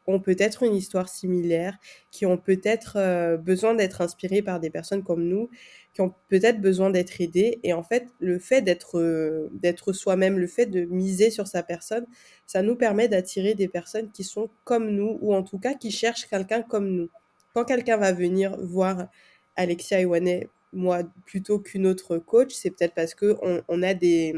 ont 0.09 0.21
peut-être 0.21 0.65
une 0.65 0.75
histoire 0.75 1.09
similaire, 1.09 1.79
qui 2.11 2.27
ont 2.27 2.39
peut-être 2.39 2.97
euh, 2.97 3.37
besoin 3.37 3.75
d'être 3.75 4.01
inspirées 4.01 4.43
par 4.43 4.59
des 4.59 4.71
personnes 4.71 5.05
comme 5.05 5.23
nous, 5.23 5.51
qui 5.93 6.01
ont 6.01 6.15
peut-être 6.29 6.61
besoin 6.61 6.91
d'être 6.91 7.21
aidées. 7.21 7.61
Et 7.63 7.73
en 7.75 7.83
fait, 7.83 8.09
le 8.19 8.39
fait 8.39 8.63
d'être 8.63 8.99
euh, 8.99 9.49
d'être 9.53 9.93
soi-même, 9.93 10.39
le 10.39 10.47
fait 10.47 10.67
de 10.67 10.87
miser 10.87 11.31
sur 11.31 11.47
sa 11.47 11.63
personne, 11.63 12.07
ça 12.47 12.63
nous 12.63 12.75
permet 12.75 13.09
d'attirer 13.09 13.55
des 13.55 13.69
personnes 13.69 14.11
qui 14.11 14.25
sont 14.25 14.49
comme 14.65 14.91
nous, 14.91 15.19
ou 15.21 15.35
en 15.35 15.43
tout 15.43 15.59
cas 15.59 15.75
qui 15.75 15.91
cherchent 15.91 16.27
quelqu'un 16.27 16.63
comme 16.63 16.89
nous. 16.89 17.09
Quand 17.55 17.65
quelqu'un 17.65 17.99
va 17.99 18.13
venir 18.13 18.57
voir 18.59 19.09
Alexia 19.57 20.01
Iwane 20.01 20.45
moi 20.73 21.03
plutôt 21.27 21.59
qu'une 21.59 21.87
autre 21.87 22.19
coach, 22.19 22.53
c'est 22.55 22.71
peut-être 22.71 22.95
parce 22.95 23.15
que 23.15 23.37
on, 23.69 23.83
a 23.83 23.95
des 23.95 24.35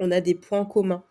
a 0.00 0.20
des 0.20 0.34
points 0.34 0.64
communs. 0.64 1.02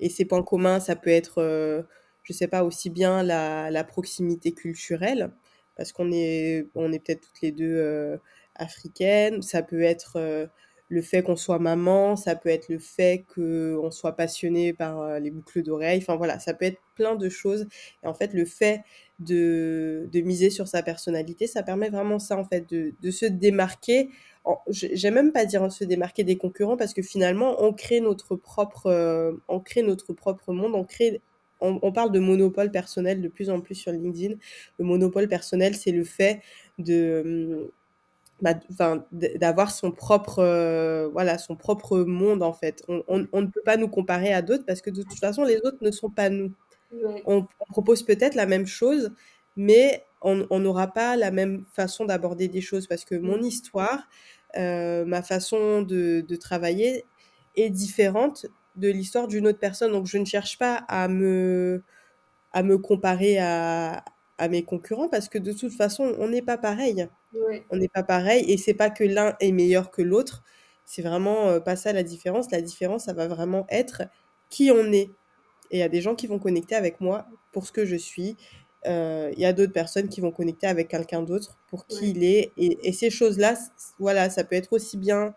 Et 0.00 0.08
ces 0.08 0.24
points 0.24 0.42
communs, 0.42 0.80
ça 0.80 0.96
peut 0.96 1.10
être, 1.10 1.38
euh, 1.38 1.82
je 2.22 2.32
sais 2.32 2.48
pas, 2.48 2.64
aussi 2.64 2.90
bien 2.90 3.22
la, 3.22 3.84
proximité 3.84 4.52
culturelle, 4.52 5.30
parce 5.76 5.92
qu'on 5.92 6.12
est, 6.12 6.66
on 6.74 6.92
est 6.92 6.98
peut-être 6.98 7.22
toutes 7.22 7.40
les 7.42 7.52
deux 7.52 7.76
euh, 7.76 8.16
africaines. 8.54 9.42
Ça 9.42 9.62
peut 9.62 9.82
être 9.82 10.16
euh, 10.16 10.46
le 10.88 11.02
fait 11.02 11.22
qu'on 11.22 11.36
soit 11.36 11.58
maman, 11.58 12.16
ça 12.16 12.36
peut 12.36 12.50
être 12.50 12.68
le 12.68 12.78
fait 12.78 13.24
qu'on 13.34 13.90
soit 13.90 14.12
passionné 14.12 14.72
par 14.72 15.00
euh, 15.00 15.18
les 15.18 15.30
boucles 15.30 15.62
d'oreilles. 15.62 15.98
Enfin 15.98 16.16
voilà, 16.16 16.38
ça 16.38 16.54
peut 16.54 16.66
être 16.66 16.80
plein 16.94 17.16
de 17.16 17.28
choses. 17.28 17.66
Et 18.04 18.06
en 18.06 18.14
fait, 18.14 18.34
le 18.34 18.44
fait 18.44 18.82
de, 19.18 20.08
miser 20.14 20.50
sur 20.50 20.68
sa 20.68 20.82
personnalité, 20.82 21.46
ça 21.46 21.62
permet 21.62 21.88
vraiment 21.88 22.18
ça, 22.18 22.36
en 22.36 22.44
fait, 22.44 22.68
de, 22.70 23.10
se 23.10 23.26
démarquer. 23.26 24.10
J'aime 24.68 25.14
même 25.14 25.32
pas 25.32 25.46
dire 25.46 25.70
se 25.72 25.84
démarquer 25.84 26.24
des 26.24 26.36
concurrents 26.36 26.76
parce 26.76 26.94
que 26.94 27.02
finalement, 27.02 27.62
on 27.62 27.72
crée 27.72 28.00
notre 28.00 28.36
propre, 28.36 29.40
on 29.48 29.60
crée 29.60 29.82
notre 29.82 30.12
propre 30.12 30.52
monde, 30.52 30.74
on 30.74 30.84
crée 30.84 31.22
on, 31.62 31.92
parle 31.92 32.12
de 32.12 32.18
monopole 32.18 32.70
personnel 32.70 33.20
de 33.22 33.28
plus 33.28 33.50
en 33.50 33.60
plus 33.60 33.74
sur 33.74 33.92
LinkedIn. 33.92 34.34
Le 34.78 34.84
monopole 34.84 35.28
personnel, 35.28 35.74
c'est 35.74 35.92
le 35.92 36.04
fait 36.04 36.42
de, 36.78 37.70
bah, 38.42 38.54
d'avoir 39.12 39.70
son 39.70 39.92
propre 39.92 40.40
euh, 40.40 41.08
voilà 41.12 41.38
son 41.38 41.54
propre 41.54 41.98
monde 42.00 42.42
en 42.42 42.52
fait 42.52 42.82
on, 42.88 43.04
on, 43.06 43.40
ne 43.40 43.46
peut 43.46 43.60
pas 43.64 43.76
nous 43.76 43.86
comparer 43.86 44.32
à 44.32 44.42
d'autres 44.42 44.64
parce 44.66 44.80
que 44.80 44.90
de 44.90 45.04
toute 45.04 45.20
façon 45.20 45.44
les 45.44 45.58
autres 45.58 45.78
ne 45.80 45.92
sont 45.92 46.10
pas 46.10 46.28
nous 46.28 46.52
on, 47.24 47.46
propose 47.70 48.02
peut-être 48.02 48.34
la 48.34 48.46
même 48.46 48.66
chose 48.66 49.12
mais 49.56 50.04
on 50.22 50.58
n'aura 50.58 50.88
pas 50.88 51.16
la 51.16 51.30
même 51.30 51.64
façon 51.72 52.04
d'aborder 52.04 52.48
des 52.48 52.60
choses 52.60 52.88
parce 52.88 53.04
que 53.04 53.14
mon 53.14 53.38
mmh. 53.38 53.44
histoire 53.44 54.08
euh, 54.58 55.04
ma 55.04 55.22
façon 55.22 55.82
de, 55.82 56.24
de, 56.26 56.36
travailler 56.36 57.04
est 57.54 57.70
différente 57.70 58.46
de 58.76 58.88
l'histoire 58.88 59.28
d'une 59.28 59.46
autre 59.46 59.58
personne 59.58 59.92
donc 59.92 60.06
je 60.06 60.18
ne 60.18 60.24
cherche 60.24 60.58
pas 60.58 60.84
à 60.88 61.08
me 61.08 61.82
à 62.52 62.62
me 62.62 62.78
comparer 62.78 63.38
à, 63.38 64.04
à 64.38 64.48
mes 64.48 64.64
concurrents 64.64 65.08
parce 65.08 65.28
que 65.28 65.38
de 65.38 65.52
toute 65.52 65.72
façon 65.72 66.14
on 66.18 66.28
n'est 66.28 66.42
pas 66.42 66.58
pareil 66.58 67.08
on 67.70 67.76
n'est 67.76 67.88
pas 67.88 68.02
pareil 68.02 68.44
et 68.50 68.56
c'est 68.56 68.74
pas 68.74 68.90
que 68.90 69.04
l'un 69.04 69.36
est 69.40 69.52
meilleur 69.52 69.90
que 69.90 70.02
l'autre. 70.02 70.42
C'est 70.84 71.02
vraiment 71.02 71.48
euh, 71.48 71.60
pas 71.60 71.76
ça 71.76 71.92
la 71.92 72.02
différence. 72.02 72.50
La 72.50 72.60
différence, 72.60 73.04
ça 73.04 73.12
va 73.12 73.28
vraiment 73.28 73.66
être 73.70 74.02
qui 74.50 74.70
on 74.70 74.92
est. 74.92 75.10
Et 75.70 75.76
il 75.76 75.78
y 75.78 75.82
a 75.82 75.88
des 75.88 76.02
gens 76.02 76.14
qui 76.14 76.26
vont 76.26 76.38
connecter 76.38 76.74
avec 76.74 77.00
moi 77.00 77.26
pour 77.52 77.66
ce 77.66 77.72
que 77.72 77.86
je 77.86 77.96
suis. 77.96 78.36
Euh, 78.86 79.30
il 79.34 79.40
y 79.40 79.46
a 79.46 79.52
d'autres 79.52 79.72
personnes 79.72 80.08
qui 80.08 80.20
vont 80.20 80.32
connecter 80.32 80.66
avec 80.66 80.88
quelqu'un 80.88 81.22
d'autre 81.22 81.56
pour 81.68 81.86
qui 81.86 82.10
il 82.10 82.24
est. 82.24 82.52
Et, 82.56 82.92
ces 82.92 83.10
choses-là, 83.10 83.54
voilà, 83.98 84.28
ça 84.28 84.44
peut 84.44 84.56
être 84.56 84.72
aussi 84.72 84.98
bien, 84.98 85.34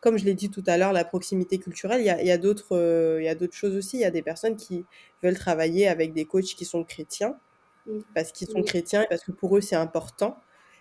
comme 0.00 0.16
je 0.18 0.24
l'ai 0.24 0.34
dit 0.34 0.50
tout 0.50 0.64
à 0.66 0.76
l'heure, 0.76 0.92
la 0.92 1.04
proximité 1.04 1.58
culturelle. 1.58 2.00
Il 2.00 2.06
y 2.06 2.10
a, 2.10 2.22
y 2.22 2.30
a 2.30 2.38
d'autres 2.38 2.76
euh, 2.76 3.48
choses 3.52 3.76
aussi. 3.76 3.98
Il 3.98 4.00
y 4.00 4.04
a 4.04 4.10
des 4.10 4.22
personnes 4.22 4.56
qui 4.56 4.84
veulent 5.22 5.36
travailler 5.38 5.88
avec 5.88 6.12
des 6.12 6.24
coachs 6.24 6.44
qui 6.44 6.64
sont 6.64 6.84
chrétiens 6.84 7.36
parce 8.14 8.32
qu'ils 8.32 8.48
sont 8.48 8.62
chrétiens 8.62 9.02
et 9.02 9.06
parce 9.08 9.24
que 9.24 9.32
pour 9.32 9.56
eux, 9.56 9.60
c'est 9.60 9.76
important. 9.76 10.38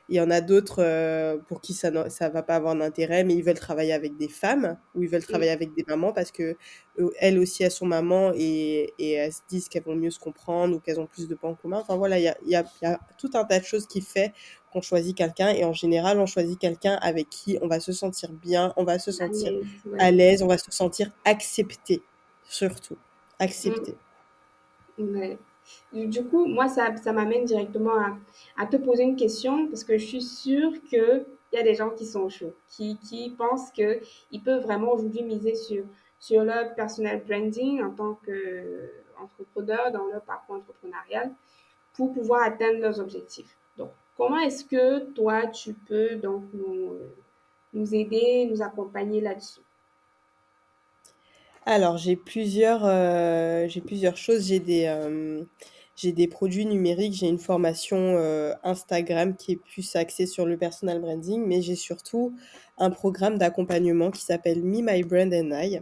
Il 0.10 0.16
y 0.16 0.22
en 0.22 0.32
a 0.32 0.42
d'autres 0.42 0.84
euh, 0.84 1.38
pour 1.48 1.62
qui 1.62 1.74
ça 1.74 1.92
ne 1.92 2.30
va 2.34 2.44
pas 2.44 2.56
avoir 2.56 2.76
d'intérêt, 2.76 3.24
mais 3.24 3.36
ils 3.36 3.44
veulent 3.44 3.60
travailler 3.60 3.94
avec 3.94 4.18
des 4.18 4.28
femmes 4.28 4.78
ou 4.96 5.04
ils 5.04 5.10
veulent 5.10 5.24
travailler 5.24 5.52
avec 5.52 5.74
des 5.76 5.86
mamans 5.88 6.14
parce 6.14 6.32
que 6.32 6.58
euh, 7.00 7.12
elles 7.20 7.38
aussi 7.38 7.64
elles 7.64 7.72
sont 7.72 7.86
mamans 7.86 8.32
et, 8.36 8.94
et 8.98 9.12
elles 9.14 9.32
se 9.32 9.42
disent 9.48 9.70
qu'elles 9.70 9.84
vont 9.84 9.96
mieux 9.96 10.10
se 10.10 10.20
comprendre 10.20 10.76
ou 10.76 10.80
qu'elles 10.80 11.00
ont 11.00 11.06
plus 11.06 11.28
de 11.28 11.36
points 11.36 11.54
communs. 11.54 11.80
Enfin 11.80 11.96
voilà, 11.96 12.18
il 12.18 12.24
y 12.24 12.28
a, 12.28 12.38
y, 12.46 12.56
a, 12.56 12.66
y 12.82 12.86
a, 12.86 13.00
tout 13.18 13.30
un 13.36 13.46
tas 13.46 13.60
de 13.60 13.66
choses 13.66 13.86
qui 13.86 14.02
fait 14.02 14.34
qu'on 14.74 14.82
choisit 14.82 15.16
quelqu'un 15.16 15.50
et 15.50 15.64
en 15.64 15.74
général 15.74 16.20
on 16.20 16.26
choisit 16.26 16.60
quelqu'un 16.60 16.98
avec 17.02 17.30
qui 17.30 17.58
on 17.62 17.68
va 17.68 17.80
se 17.80 17.92
sentir 17.92 18.32
bien, 18.32 18.74
on 18.78 18.84
va 18.84 19.00
se 19.00 19.12
sentir 19.12 19.54
à 20.00 20.12
l'aise, 20.12 20.44
on 20.44 20.48
va 20.48 20.58
se 20.58 20.72
sentir 20.72 21.12
accepté 21.24 22.02
surtout, 22.50 22.98
accepté. 23.40 23.96
Mmh. 24.98 25.38
Du 25.94 26.24
coup, 26.26 26.46
moi, 26.46 26.68
ça, 26.68 26.96
ça 26.98 27.12
m'amène 27.12 27.46
directement 27.46 27.94
à, 28.58 28.66
te 28.66 28.78
poser 28.78 29.04
une 29.04 29.16
question 29.16 29.68
parce 29.68 29.84
que 29.84 29.98
je 29.98 30.06
suis 30.06 30.22
sûre 30.22 30.72
qu'il 30.90 31.26
y 31.54 31.58
a 31.58 31.64
des 31.64 31.76
gens 31.76 31.90
qui 31.90 32.06
sont 32.06 32.30
chauds, 32.30 32.54
qui, 32.68 32.98
qui 32.98 33.32
pensent 33.32 33.72
qu'ils 33.72 34.44
peuvent 34.44 34.64
vraiment 34.64 34.94
aujourd'hui 34.94 35.24
miser 35.24 35.56
sur, 35.56 35.84
sur 36.20 36.44
leur 36.44 36.76
personal 36.76 37.24
branding 37.26 37.82
en 37.82 37.92
tant 37.92 38.20
qu'entrepreneur 38.26 39.92
dans 39.92 40.06
leur 40.06 40.22
parcours 40.22 40.56
entrepreneurial 40.56 41.32
pour 41.94 42.14
pouvoir 42.14 42.44
atteindre 42.44 42.80
leurs 42.80 43.00
objectifs. 43.00 43.58
Donc, 43.78 43.90
comment 44.16 44.40
est-ce 44.40 44.66
que 44.66 45.12
toi, 45.14 45.48
tu 45.48 45.74
peux 45.74 46.16
donc 46.16 46.44
nous, 46.54 46.94
nous 47.74 47.96
aider, 47.96 48.48
nous 48.50 48.62
accompagner 48.62 49.22
là-dessus? 49.22 49.62
Alors, 51.66 51.98
j'ai 51.98 52.16
plusieurs, 52.16 52.82
euh, 52.86 53.68
j'ai 53.68 53.82
plusieurs 53.82 54.18
choses. 54.18 54.48
J'ai 54.48 54.60
des, 54.60 54.86
euh, 54.88 55.44
j'ai 55.96 56.12
des 56.14 56.28
produits 56.28 56.66
numériques, 56.66 57.14
j'ai 57.14 57.28
une 57.28 57.40
formation 57.40 57.98
euh, 57.98 58.54
Instagram 58.64 59.36
qui 59.36 59.54
est 59.54 59.56
plus 59.58 59.96
axée 59.96 60.26
sur 60.26 60.46
le 60.46 60.58
personal 60.58 61.00
branding, 61.02 61.44
mais 61.46 61.62
j'ai 61.62 61.76
surtout 61.76 62.36
un 62.78 62.90
programme 62.90 63.38
d'accompagnement 63.38 64.12
qui 64.12 64.22
s'appelle 64.22 64.64
Me, 64.64 64.82
My 64.82 65.04
Brand 65.04 65.34
and 65.34 65.52
I, 65.54 65.82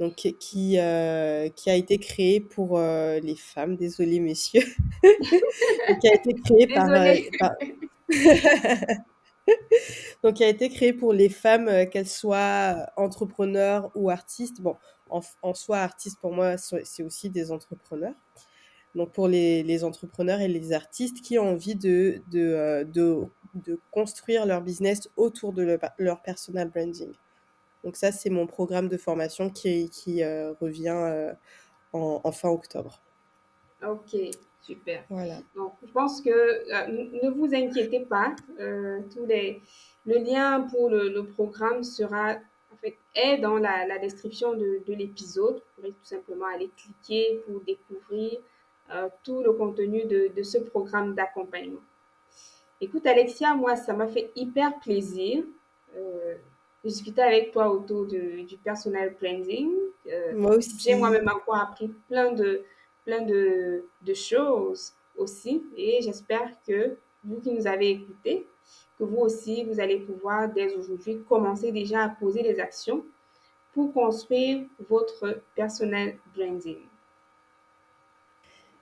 donc 0.00 0.14
qui, 0.14 0.34
qui 0.38 0.78
a 0.78 1.76
été 1.76 1.98
créé 1.98 2.40
pour 2.40 2.78
les 2.78 3.36
femmes, 3.36 3.76
désolé 3.76 4.20
messieurs, 4.20 4.64
qui 6.00 6.08
a 6.08 6.14
été 6.14 6.34
créé 6.34 6.66
par, 6.66 6.88
donc, 10.22 10.34
qui 10.34 10.44
a 10.44 10.48
été 10.48 10.68
créé 10.70 10.92
pour 10.92 11.12
les 11.12 11.28
femmes, 11.28 11.88
qu'elles 11.90 12.08
soient 12.08 12.86
entrepreneurs 12.96 13.90
ou 13.94 14.10
artistes. 14.10 14.60
Bon, 14.60 14.76
en, 15.42 15.54
soi, 15.54 15.78
artiste, 15.78 16.18
pour 16.20 16.32
moi, 16.32 16.56
c'est 16.56 17.02
aussi 17.02 17.30
des 17.30 17.50
entrepreneurs. 17.50 18.14
Donc, 18.94 19.12
pour 19.12 19.26
les, 19.26 19.84
entrepreneurs 19.84 20.40
et 20.40 20.48
les 20.48 20.72
artistes 20.72 21.20
qui 21.20 21.38
ont 21.38 21.50
envie 21.50 21.74
de, 21.74 22.20
de, 22.30 22.40
euh, 22.40 22.84
de, 22.84 23.78
construire 23.90 24.46
leur 24.46 24.60
business 24.60 25.08
autour 25.16 25.52
de 25.52 25.78
leur 25.98 26.22
personal 26.22 26.70
branding. 26.70 27.12
Donc, 27.82 27.96
ça, 27.96 28.12
c'est 28.12 28.30
mon 28.30 28.46
programme 28.46 28.88
de 28.88 28.96
formation 28.96 29.50
qui, 29.50 29.90
qui 29.90 30.22
euh, 30.22 30.52
revient 30.60 30.88
euh, 30.88 31.32
en, 31.92 32.32
fin 32.32 32.48
octobre. 32.48 33.00
Ok, 33.86 34.16
super. 34.62 35.04
Voilà. 35.10 35.38
Donc, 35.56 35.72
je 35.84 35.92
pense 35.92 36.20
que 36.20 36.30
ne 36.88 37.30
vous 37.30 37.54
inquiétez 37.54 38.00
pas. 38.00 38.34
tous 39.12 39.26
les, 39.26 39.60
le 40.06 40.18
lien 40.18 40.62
pour 40.70 40.88
le, 40.88 41.08
le 41.08 41.26
programme 41.26 41.82
sera 41.82 42.36
est 43.14 43.38
dans 43.38 43.58
la, 43.58 43.98
description 43.98 44.54
de, 44.54 44.82
l'épisode. 44.88 45.54
Vous 45.54 45.62
pourrez 45.76 45.90
tout 45.90 46.04
simplement 46.04 46.46
aller 46.46 46.70
cliquer 46.76 47.42
pour 47.46 47.60
découvrir 47.60 48.40
euh, 48.92 49.08
tout 49.22 49.42
le 49.42 49.52
contenu 49.52 50.04
de, 50.04 50.42
ce 50.42 50.58
programme 50.58 51.14
d'accompagnement. 51.14 51.80
Écoute, 52.80 53.06
Alexia, 53.06 53.54
moi, 53.54 53.76
ça 53.76 53.92
m'a 53.92 54.08
fait 54.08 54.30
hyper 54.36 54.78
plaisir 54.80 55.44
euh, 55.96 56.34
de 56.82 56.88
discuter 56.88 57.22
avec 57.22 57.52
toi 57.52 57.70
autour 57.70 58.06
du 58.06 58.58
personal 58.62 59.14
branding. 59.20 59.70
Euh, 60.06 60.36
moi 60.36 60.56
aussi. 60.56 60.78
J'ai 60.78 60.94
moi-même 60.94 61.28
encore 61.28 61.56
appris 61.56 61.88
plein 62.08 62.32
de, 62.32 62.62
plein 63.04 63.22
de, 63.22 63.84
de 64.02 64.14
choses 64.14 64.92
aussi 65.16 65.64
et 65.76 66.00
j'espère 66.02 66.50
que 66.66 66.96
vous 67.24 67.40
qui 67.40 67.52
nous 67.52 67.66
avez 67.66 67.90
écoutés, 67.90 68.46
que 68.98 69.04
vous 69.04 69.18
aussi, 69.18 69.64
vous 69.64 69.80
allez 69.80 69.98
pouvoir 69.98 70.52
dès 70.52 70.74
aujourd'hui 70.74 71.22
commencer 71.28 71.72
déjà 71.72 72.04
à 72.04 72.08
poser 72.08 72.42
des 72.42 72.60
actions 72.60 73.04
pour 73.72 73.92
construire 73.92 74.64
votre 74.88 75.42
personnel 75.56 76.16
branding. 76.36 76.78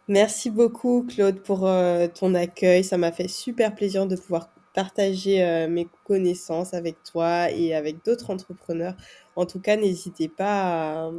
Merci 0.08 0.50
beaucoup 0.50 1.06
Claude 1.08 1.40
pour 1.40 1.66
euh, 1.66 2.06
ton 2.08 2.34
accueil. 2.34 2.84
Ça 2.84 2.98
m'a 2.98 3.12
fait 3.12 3.28
super 3.28 3.74
plaisir 3.74 4.06
de 4.06 4.16
pouvoir 4.16 4.50
partager 4.74 5.42
euh, 5.42 5.68
mes 5.68 5.88
connaissances 6.04 6.74
avec 6.74 7.02
toi 7.02 7.50
et 7.50 7.74
avec 7.74 8.04
d'autres 8.04 8.30
entrepreneurs. 8.30 8.94
En 9.36 9.46
tout 9.46 9.60
cas, 9.60 9.76
n'hésitez 9.76 10.28
pas 10.28 11.10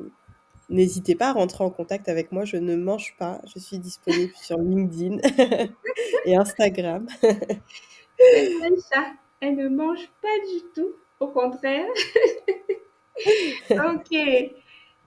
n'hésitez 0.69 1.15
pas 1.15 1.29
à 1.29 1.33
rentrer 1.33 1.63
en 1.63 1.69
contact 1.69 2.09
avec 2.09 2.31
moi. 2.31 2.45
Je 2.45 2.57
ne 2.57 2.75
mange 2.75 3.15
pas. 3.17 3.41
Je 3.53 3.59
suis 3.59 3.79
disponible 3.79 4.33
sur 4.41 4.57
LinkedIn 4.57 5.17
et 6.25 6.35
Instagram. 6.35 7.07
ça, 8.77 9.05
elle 9.41 9.55
ne 9.55 9.69
mange 9.69 10.09
pas 10.21 10.39
du 10.51 10.61
tout, 10.73 10.93
au 11.19 11.27
contraire. 11.27 11.87
ok, 13.69 14.51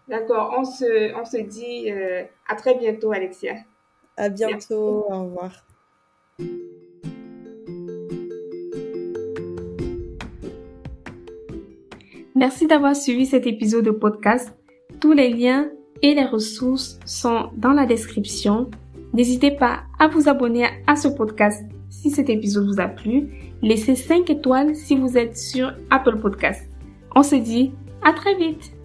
d'accord, 0.08 0.54
on 0.58 0.64
se, 0.64 1.14
on 1.14 1.24
se 1.24 1.38
dit 1.38 1.90
euh, 1.90 2.24
à 2.48 2.54
très 2.56 2.74
bientôt, 2.74 3.12
Alexia. 3.12 3.54
À 4.16 4.28
bientôt, 4.28 5.06
au 5.08 5.24
revoir. 5.24 5.52
Merci 12.34 12.66
d'avoir 12.66 12.94
suivi 12.94 13.24
cet 13.24 13.46
épisode 13.46 13.86
de 13.86 13.90
podcast. 13.90 14.54
Tous 15.00 15.12
les 15.12 15.30
liens 15.30 15.70
et 16.02 16.14
les 16.14 16.24
ressources 16.24 16.98
sont 17.06 17.50
dans 17.56 17.72
la 17.72 17.86
description. 17.86 18.70
N'hésitez 19.14 19.52
pas 19.52 19.84
à 19.98 20.08
vous 20.08 20.28
abonner 20.28 20.66
à 20.86 20.96
ce 20.96 21.08
podcast 21.08 21.64
si 22.00 22.10
cet 22.10 22.28
épisode 22.28 22.66
vous 22.66 22.80
a 22.80 22.88
plu, 22.88 23.28
laissez 23.62 23.96
5 23.96 24.28
étoiles 24.28 24.76
si 24.76 24.96
vous 24.96 25.16
êtes 25.16 25.36
sur 25.36 25.72
Apple 25.90 26.18
Podcast. 26.18 26.68
On 27.14 27.22
se 27.22 27.36
dit 27.36 27.72
à 28.02 28.12
très 28.12 28.34
vite 28.36 28.75